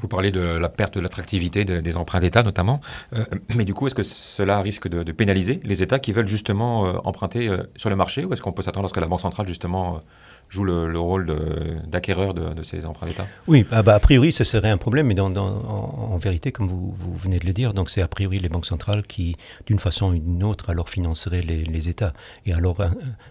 Vous 0.00 0.08
parlez 0.08 0.30
de 0.30 0.40
la 0.40 0.68
perte 0.68 0.94
de 0.94 1.00
l'attractivité 1.00 1.64
des 1.64 1.96
emprunts 1.96 2.20
d'État 2.20 2.42
notamment, 2.42 2.80
euh, 3.14 3.24
mais 3.56 3.64
du 3.64 3.74
coup 3.74 3.86
est-ce 3.86 3.94
que 3.94 4.02
cela 4.02 4.60
risque 4.60 4.88
de, 4.88 5.10
pénaliser 5.12 5.60
les 5.64 5.82
États 5.82 5.98
qui 5.98 6.12
veulent 6.12 6.28
justement 6.28 6.86
euh, 6.86 6.98
emprunter 7.04 7.48
euh, 7.48 7.64
sur 7.76 7.90
le 7.90 7.96
marché 7.96 8.24
ou 8.24 8.32
est-ce 8.32 8.42
qu'on 8.42 8.52
peut 8.52 8.62
s'attendre 8.62 8.86
à 8.86 8.88
ce 8.88 8.94
que 8.94 9.00
la 9.00 9.06
Banque 9.06 9.20
centrale 9.20 9.48
justement 9.48 10.00
joue 10.48 10.64
le, 10.64 10.98
rôle 10.98 11.84
d'acquéreur 11.86 12.34
de, 12.34 12.62
ces 12.62 12.86
emprunts 12.86 13.06
d'État? 13.06 13.26
Oui, 13.46 13.66
ah 13.70 13.82
bah, 13.82 13.94
a 13.94 14.00
priori, 14.00 14.32
ce 14.32 14.44
serait 14.44 14.70
un 14.70 14.78
problème, 14.78 15.06
mais 15.06 15.14
dans, 15.14 15.34
en, 15.36 16.16
vérité, 16.18 16.52
comme 16.52 16.68
vous, 16.68 16.96
venez 17.18 17.38
de 17.38 17.46
le 17.46 17.52
dire, 17.52 17.74
donc 17.74 17.90
c'est 17.90 18.02
a 18.02 18.08
priori 18.08 18.38
les 18.38 18.48
banques 18.48 18.66
centrales 18.66 19.02
qui, 19.02 19.36
d'une 19.66 19.78
façon 19.78 20.12
ou 20.12 20.18
d'une 20.18 20.44
autre, 20.44 20.70
alors 20.70 20.88
financeraient 20.88 21.42
les, 21.42 21.88
États. 21.88 22.12
Et 22.44 22.52
alors, 22.58 22.82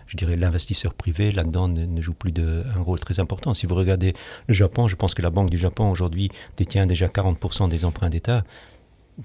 je 0.07 0.15
dirais, 0.17 0.38
l'investisseur 0.38 0.93
privé, 0.93 1.31
là-dedans, 1.31 1.67
ne, 1.67 2.01
joue 2.01 2.13
plus 2.13 2.34
un 2.38 2.81
rôle 2.81 3.00
très 3.00 3.19
important. 3.19 3.53
Si 3.53 3.65
vous 3.65 3.75
regardez 3.75 4.13
le 4.48 4.53
Japon, 4.53 4.88
je 4.88 4.96
pense 4.96 5.13
que 5.13 5.22
la 5.22 5.29
Banque 5.29 5.50
du 5.50 5.57
Japon, 5.57 5.91
aujourd'hui, 5.91 6.29
détient 6.55 6.88
déjà 6.88 7.07
40% 7.07 7.67
des 7.67 7.84
emprunts 7.84 8.10
d'État. 8.10 8.43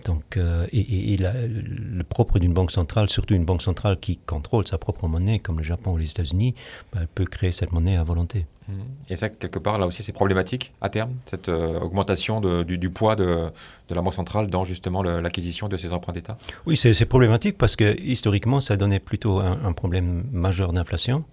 Donc, 0.04 0.37
euh, 0.37 0.66
et, 0.73 1.16
le 1.18 2.02
propre 2.02 2.38
d'une 2.38 2.52
banque 2.52 2.73
centrale, 2.73 3.09
surtout 3.11 3.35
une 3.35 3.44
banque 3.44 3.62
centrale 3.62 4.00
qui 4.00 4.16
contrôle 4.16 4.66
sa 4.66 4.78
propre 4.78 5.06
monnaie, 5.06 5.38
comme 5.38 5.59
le 5.59 5.62
Japon 5.62 5.92
ou 5.92 5.99
les 5.99 6.11
États-Unis, 6.11 6.54
bah, 6.92 7.00
elle 7.02 7.09
peut 7.09 7.25
créer 7.25 7.52
cette 7.52 7.73
monnaie 7.73 7.97
à 7.97 8.02
volonté. 8.02 8.47
Mmh. 8.69 8.73
Et 9.11 9.16
ça, 9.16 9.28
quelque 9.28 9.59
part, 9.59 9.78
là 9.78 9.87
aussi, 9.87 10.02
c'est 10.02 10.12
problématique 10.12 10.73
à 10.81 10.88
terme, 10.88 11.14
cette 11.26 11.49
euh, 11.49 11.81
augmentation 11.81 12.40
du, 12.40 12.90
poids 12.90 13.16
de, 13.16 13.50
la 13.90 14.00
banque 14.00 14.14
centrale 14.14 14.47
dans 14.49 14.64
justement 14.64 15.02
l'acquisition 15.02 15.69
de 15.69 15.76
ces 15.76 15.92
emprunts 15.92 16.12
d'État? 16.12 16.38
Oui, 16.66 16.76
c'est 16.76 17.04
problématique 17.07 17.59
parce 17.59 17.76
que 17.76 18.00
historiquement, 18.00 18.61
ça 18.61 18.76
donnait 18.76 19.00
plutôt 19.00 19.40
un 19.40 19.73
problème 19.73 20.25
majeur 20.33 20.73
d'inflation. 20.73 21.25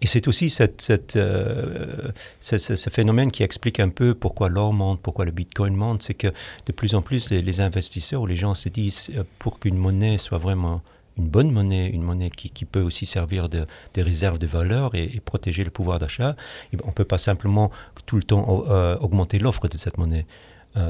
Et 0.00 0.06
c'est 0.06 0.28
aussi 0.28 0.48
cette, 0.48 0.90
euh, 1.16 2.12
ce, 2.40 2.90
phénomène 2.90 3.32
qui 3.32 3.42
explique 3.42 3.80
un 3.80 3.88
peu 3.88 4.14
pourquoi 4.14 4.48
l'or 4.48 4.72
monte, 4.72 5.00
pourquoi 5.00 5.24
le 5.24 5.32
bitcoin 5.32 5.74
monte, 5.74 6.02
c'est 6.02 6.14
que 6.14 6.28
de 6.66 6.72
plus 6.72 6.94
en 6.94 7.02
plus 7.02 7.30
les, 7.30 7.60
investisseurs 7.60 8.22
ou 8.22 8.26
les 8.26 8.36
gens 8.36 8.54
se 8.54 8.68
disent 8.68 9.10
euh, 9.16 9.24
pour 9.38 9.58
qu'une 9.58 9.76
monnaie 9.76 10.18
soit 10.18 10.38
vraiment 10.38 10.82
une 11.18 11.28
bonne 11.28 11.50
monnaie, 11.50 11.88
une 11.88 12.02
monnaie 12.02 12.30
qui, 12.30 12.64
peut 12.64 12.80
aussi 12.80 13.06
servir 13.06 13.48
de, 13.48 13.66
des 13.94 14.02
réserves 14.02 14.38
de 14.38 14.46
valeur 14.46 14.94
et, 14.94 15.20
protéger 15.24 15.64
le 15.64 15.70
pouvoir 15.70 15.98
d'achat, 15.98 16.36
on 16.84 16.88
ne 16.88 16.92
peut 16.92 17.04
pas 17.04 17.18
simplement 17.18 17.70
tout 18.06 18.16
le 18.16 18.22
temps 18.22 18.64
euh, 18.68 18.96
augmenter 18.98 19.38
l'offre 19.38 19.68
de 19.68 19.76
cette 19.76 19.98
monnaie. 19.98 20.26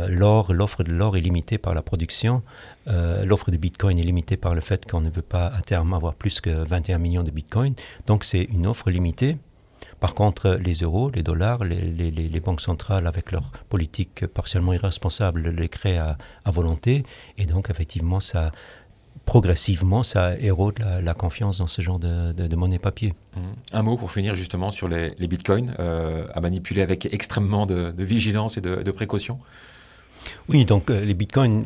l'or, 0.09 0.53
l'offre 0.53 0.83
de 0.85 0.93
l'or 0.93 1.17
est 1.17 1.21
limitée 1.21 1.57
par 1.57 1.75
la 1.75 1.83
production 1.83 2.43
euh, 2.89 3.25
l'offre 3.25 3.51
de 3.51 3.57
Bitcoin 3.57 3.99
est 3.99 4.03
limitée 4.03 4.37
par 4.37 4.55
le 4.55 4.61
fait 4.61 4.91
qu'on 4.91 5.01
ne 5.01 5.11
veut 5.11 5.23
pas 5.23 5.47
à 5.47 5.61
terme 5.61 5.93
avoir 5.93 6.15
plus 6.15 6.41
que 6.41 6.51
21 6.51 6.99
millions 6.99 7.23
de 7.23 7.31
Bitcoin. 7.31 7.75
Donc 8.07 8.25
c'est 8.25 8.45
une 8.45 8.67
offre 8.67 8.91
limitée. 8.91 9.37
Par 10.01 10.15
contre, 10.15 10.59
les 10.63 10.75
euros, 10.75 11.11
les 11.13 11.25
dollars, 11.25 11.65
les, 11.65 12.41
banques 12.41 12.61
centrales, 12.61 13.09
avec 13.09 13.33
leur 13.33 13.51
politique 13.69 14.29
partiellement 14.29 14.73
irresponsable, 14.73 15.49
les 15.51 15.69
créent 15.69 15.99
à, 15.99 16.17
volonté. 16.47 17.05
Et 17.37 17.47
donc, 17.47 17.69
effectivement, 17.69 18.21
ça, 18.21 18.53
progressivement, 19.29 20.03
ça 20.03 20.39
érode 20.39 20.79
la, 21.03 21.13
confiance 21.13 21.59
dans 21.59 21.67
ce 21.67 21.83
genre 21.83 21.99
de, 21.99 22.57
monnaie 22.57 22.79
papier. 22.79 23.13
Mmh. 23.37 23.41
Un 23.75 23.83
mot 23.83 23.99
pour 23.99 24.11
finir 24.11 24.35
justement 24.35 24.71
sur 24.71 24.89
les, 24.89 25.11
bitcoins, 25.29 25.75
à 25.79 26.41
manipuler 26.41 26.81
avec 26.81 27.13
extrêmement 27.13 27.67
de, 27.67 27.93
vigilance 27.99 28.57
et 28.57 28.63
de, 28.63 28.91
précaution 28.91 29.39
oui, 30.49 30.65
donc 30.65 30.91
les 30.91 31.15
bitcoins, 31.15 31.65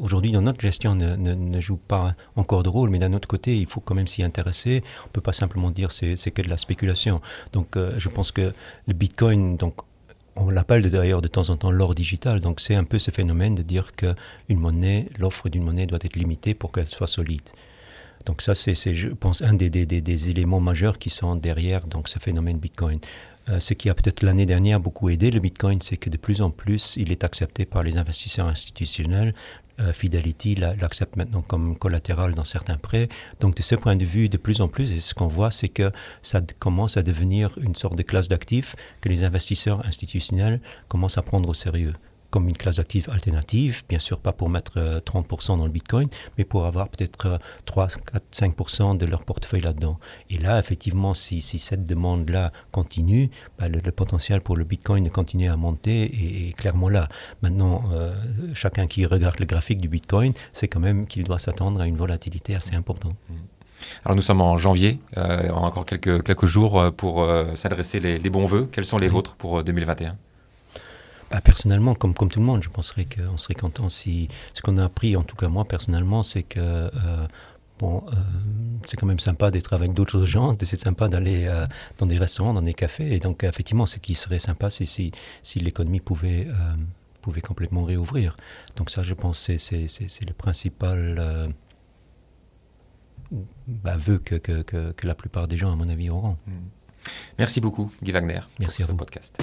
aujourd'hui, 0.00 0.32
dans 0.32 0.40
notre 0.40 0.60
gestion, 0.60 0.94
ne, 0.94 1.14
ne, 1.14 1.60
jouent 1.60 1.76
pas 1.76 2.14
encore 2.36 2.62
de 2.62 2.68
rôle, 2.68 2.88
mais 2.90 2.98
d'un 2.98 3.12
autre 3.12 3.28
côté, 3.28 3.56
il 3.56 3.66
faut 3.66 3.80
quand 3.80 3.94
même 3.94 4.06
s'y 4.06 4.22
intéresser. 4.22 4.82
On 5.04 5.08
ne 5.08 5.12
peut 5.12 5.20
pas 5.20 5.34
simplement 5.34 5.70
dire 5.70 5.92
c'est 5.92 6.16
c'est 6.16 6.30
que 6.30 6.42
de 6.42 6.48
la 6.48 6.56
spéculation. 6.56 7.20
Donc, 7.52 7.76
je 7.76 8.08
pense 8.08 8.32
que 8.32 8.54
le 8.88 8.94
bitcoin, 8.94 9.56
donc, 9.56 9.74
on 10.36 10.50
l'appelle 10.50 10.88
d'ailleurs 10.90 11.22
de 11.22 11.28
temps 11.28 11.50
en 11.50 11.56
temps 11.56 11.70
l'or 11.70 11.94
digital. 11.94 12.40
Donc 12.40 12.60
c'est 12.60 12.74
un 12.74 12.84
peu 12.84 12.98
ce 12.98 13.10
phénomène 13.10 13.54
de 13.54 13.62
dire 13.62 13.94
qu'une 13.94 14.14
monnaie, 14.50 15.06
l'offre 15.18 15.48
d'une 15.48 15.62
monnaie 15.62 15.86
doit 15.86 15.98
être 16.02 16.16
limitée 16.16 16.54
pour 16.54 16.72
qu'elle 16.72 16.86
soit 16.86 17.06
solide. 17.06 17.48
Donc 18.26 18.42
ça, 18.42 18.54
c'est, 18.54 18.74
je 18.94 19.08
pense, 19.08 19.42
un 19.42 19.54
des, 19.54 19.68
des, 19.70 20.30
éléments 20.30 20.60
majeurs 20.60 20.98
qui 20.98 21.10
sont 21.10 21.34
derrière 21.34 21.86
donc, 21.86 22.08
ce 22.08 22.18
phénomène 22.18 22.58
Bitcoin. 22.58 23.00
Euh, 23.48 23.58
ce 23.58 23.74
qui 23.74 23.90
a 23.90 23.94
peut-être 23.94 24.22
l'année 24.22 24.46
dernière 24.46 24.78
beaucoup 24.78 25.08
aidé 25.08 25.32
le 25.32 25.40
Bitcoin, 25.40 25.80
c'est 25.80 25.96
que 25.96 26.08
de 26.08 26.16
plus 26.16 26.42
en 26.42 26.50
plus, 26.50 26.94
il 26.96 27.10
est 27.10 27.24
accepté 27.24 27.66
par 27.66 27.82
les 27.82 27.96
investisseurs 27.96 28.46
institutionnels. 28.46 29.34
Euh, 29.80 29.92
Fidelity 29.92 30.54
l'accepte 30.54 31.16
maintenant 31.16 31.42
comme 31.42 31.76
collatéral 31.76 32.34
dans 32.34 32.44
certains 32.44 32.76
prêts. 32.76 33.08
Donc 33.40 33.56
de 33.56 33.62
ce 33.62 33.74
point 33.74 33.96
de 33.96 34.04
vue, 34.04 34.28
de 34.28 34.36
plus 34.36 34.60
en 34.60 34.68
plus, 34.68 34.92
et 34.92 35.00
ce 35.00 35.14
qu'on 35.14 35.28
voit, 35.28 35.50
c'est 35.50 35.68
que 35.68 35.90
ça 36.20 36.40
commence 36.58 36.96
à 36.96 37.02
devenir 37.02 37.56
une 37.58 37.74
sorte 37.74 37.96
de 37.96 38.02
classe 38.02 38.28
d'actifs 38.28 38.76
que 39.00 39.08
les 39.08 39.24
investisseurs 39.24 39.84
institutionnels 39.86 40.60
commencent 40.88 41.18
à 41.18 41.22
prendre 41.22 41.48
au 41.48 41.54
sérieux 41.54 41.94
comme 42.32 42.48
une 42.48 42.56
classe 42.56 42.76
d'actifs 42.76 43.10
alternative, 43.10 43.84
bien 43.88 43.98
sûr 43.98 44.18
pas 44.18 44.32
pour 44.32 44.48
mettre 44.48 44.78
30% 45.04 45.52
euh, 45.52 45.56
dans 45.58 45.66
le 45.66 45.70
Bitcoin, 45.70 46.08
mais 46.38 46.44
pour 46.44 46.64
avoir 46.64 46.88
peut-être 46.88 47.38
3, 47.66 47.88
4, 47.88 48.22
5% 48.32 48.96
de 48.96 49.04
leur 49.06 49.22
portefeuille 49.24 49.60
là-dedans. 49.60 49.98
Et 50.30 50.38
là, 50.38 50.58
effectivement, 50.58 51.12
si, 51.12 51.42
si 51.42 51.58
cette 51.58 51.84
demande-là 51.84 52.50
continue, 52.72 53.30
bah, 53.58 53.68
le, 53.68 53.92
potentiel 53.92 54.40
pour 54.40 54.56
le 54.56 54.64
Bitcoin 54.64 55.04
de 55.04 55.10
continuer 55.10 55.48
à 55.48 55.56
monter 55.56 56.48
est, 56.48 56.52
clairement 56.54 56.88
là. 56.88 57.08
Maintenant, 57.42 57.84
euh, 57.92 58.14
chacun 58.54 58.86
qui 58.86 59.04
regarde 59.04 59.38
le 59.38 59.46
graphique 59.46 59.78
du 59.78 59.88
Bitcoin, 59.88 60.32
c'est 60.54 60.68
quand 60.68 60.80
même 60.80 61.06
qu'il 61.06 61.24
doit 61.24 61.38
s'attendre 61.38 61.82
à 61.82 61.86
une 61.86 61.96
volatilité 61.96 62.54
assez 62.54 62.74
importante. 62.74 63.14
Mmh. 63.28 63.34
Alors 64.06 64.16
nous 64.16 64.22
sommes 64.22 64.40
en 64.40 64.56
janvier, 64.56 65.00
euh, 65.18 65.50
encore 65.50 65.84
quelques, 65.84 66.22
quelques 66.22 66.46
jours 66.46 66.92
pour 66.96 67.28
s'adresser 67.54 68.00
les, 68.00 68.18
les, 68.18 68.30
bons 68.30 68.46
voeux. 68.46 68.68
Quels 68.72 68.86
sont 68.86 68.96
les 68.96 69.08
vôtres 69.08 69.34
pour 69.34 69.62
2021 69.62 70.16
bah, 71.32 71.40
personnellement, 71.40 71.94
comme, 71.94 72.12
comme 72.12 72.28
tout 72.28 72.40
le 72.40 72.44
monde, 72.44 72.62
je 72.62 72.68
penserais 72.68 73.06
qu'on 73.06 73.38
serait 73.38 73.54
content 73.54 73.88
si. 73.88 74.28
Ce 74.52 74.60
qu'on 74.60 74.76
a 74.76 74.84
appris, 74.84 75.16
en 75.16 75.22
tout 75.22 75.34
cas 75.34 75.48
moi 75.48 75.64
personnellement, 75.64 76.22
c'est 76.22 76.42
que. 76.42 76.60
Euh, 76.60 77.26
bon, 77.78 78.04
euh, 78.08 78.16
c'est 78.86 78.98
quand 78.98 79.06
même 79.06 79.18
sympa 79.18 79.50
d'être 79.50 79.72
avec 79.72 79.94
d'autres 79.94 80.26
gens, 80.26 80.52
c'est 80.60 80.78
sympa 80.78 81.08
d'aller 81.08 81.46
euh, 81.46 81.66
dans 81.96 82.04
des 82.04 82.18
restaurants, 82.18 82.52
dans 82.52 82.60
des 82.60 82.74
cafés. 82.74 83.14
Et 83.14 83.18
donc, 83.18 83.44
effectivement, 83.44 83.86
ce 83.86 83.98
qui 83.98 84.14
serait 84.14 84.38
sympa, 84.38 84.68
c'est 84.68 84.84
si, 84.84 85.10
si 85.42 85.58
l'économie 85.58 86.00
pouvait, 86.00 86.48
pouvait 87.22 87.40
complètement 87.40 87.84
réouvrir. 87.84 88.36
Donc, 88.76 88.90
ça, 88.90 89.02
je 89.02 89.14
pense, 89.14 89.38
c'est, 89.38 89.58
c'est, 89.58 90.26
le 90.26 90.34
principal 90.34 91.50
bah, 93.66 93.96
vœu 93.96 94.18
que, 94.18 94.34
que, 94.34 94.60
que, 94.60 95.06
la 95.06 95.14
plupart 95.14 95.48
des 95.48 95.56
gens, 95.56 95.72
à 95.72 95.76
mon 95.76 95.88
avis, 95.88 96.10
auront. 96.10 96.36
Merci 97.38 97.62
beaucoup, 97.62 97.90
Guy 98.02 98.12
Wagner, 98.12 98.40
Merci 98.60 98.82
pour 98.82 98.90
ce 98.90 98.96
podcast. 98.96 99.42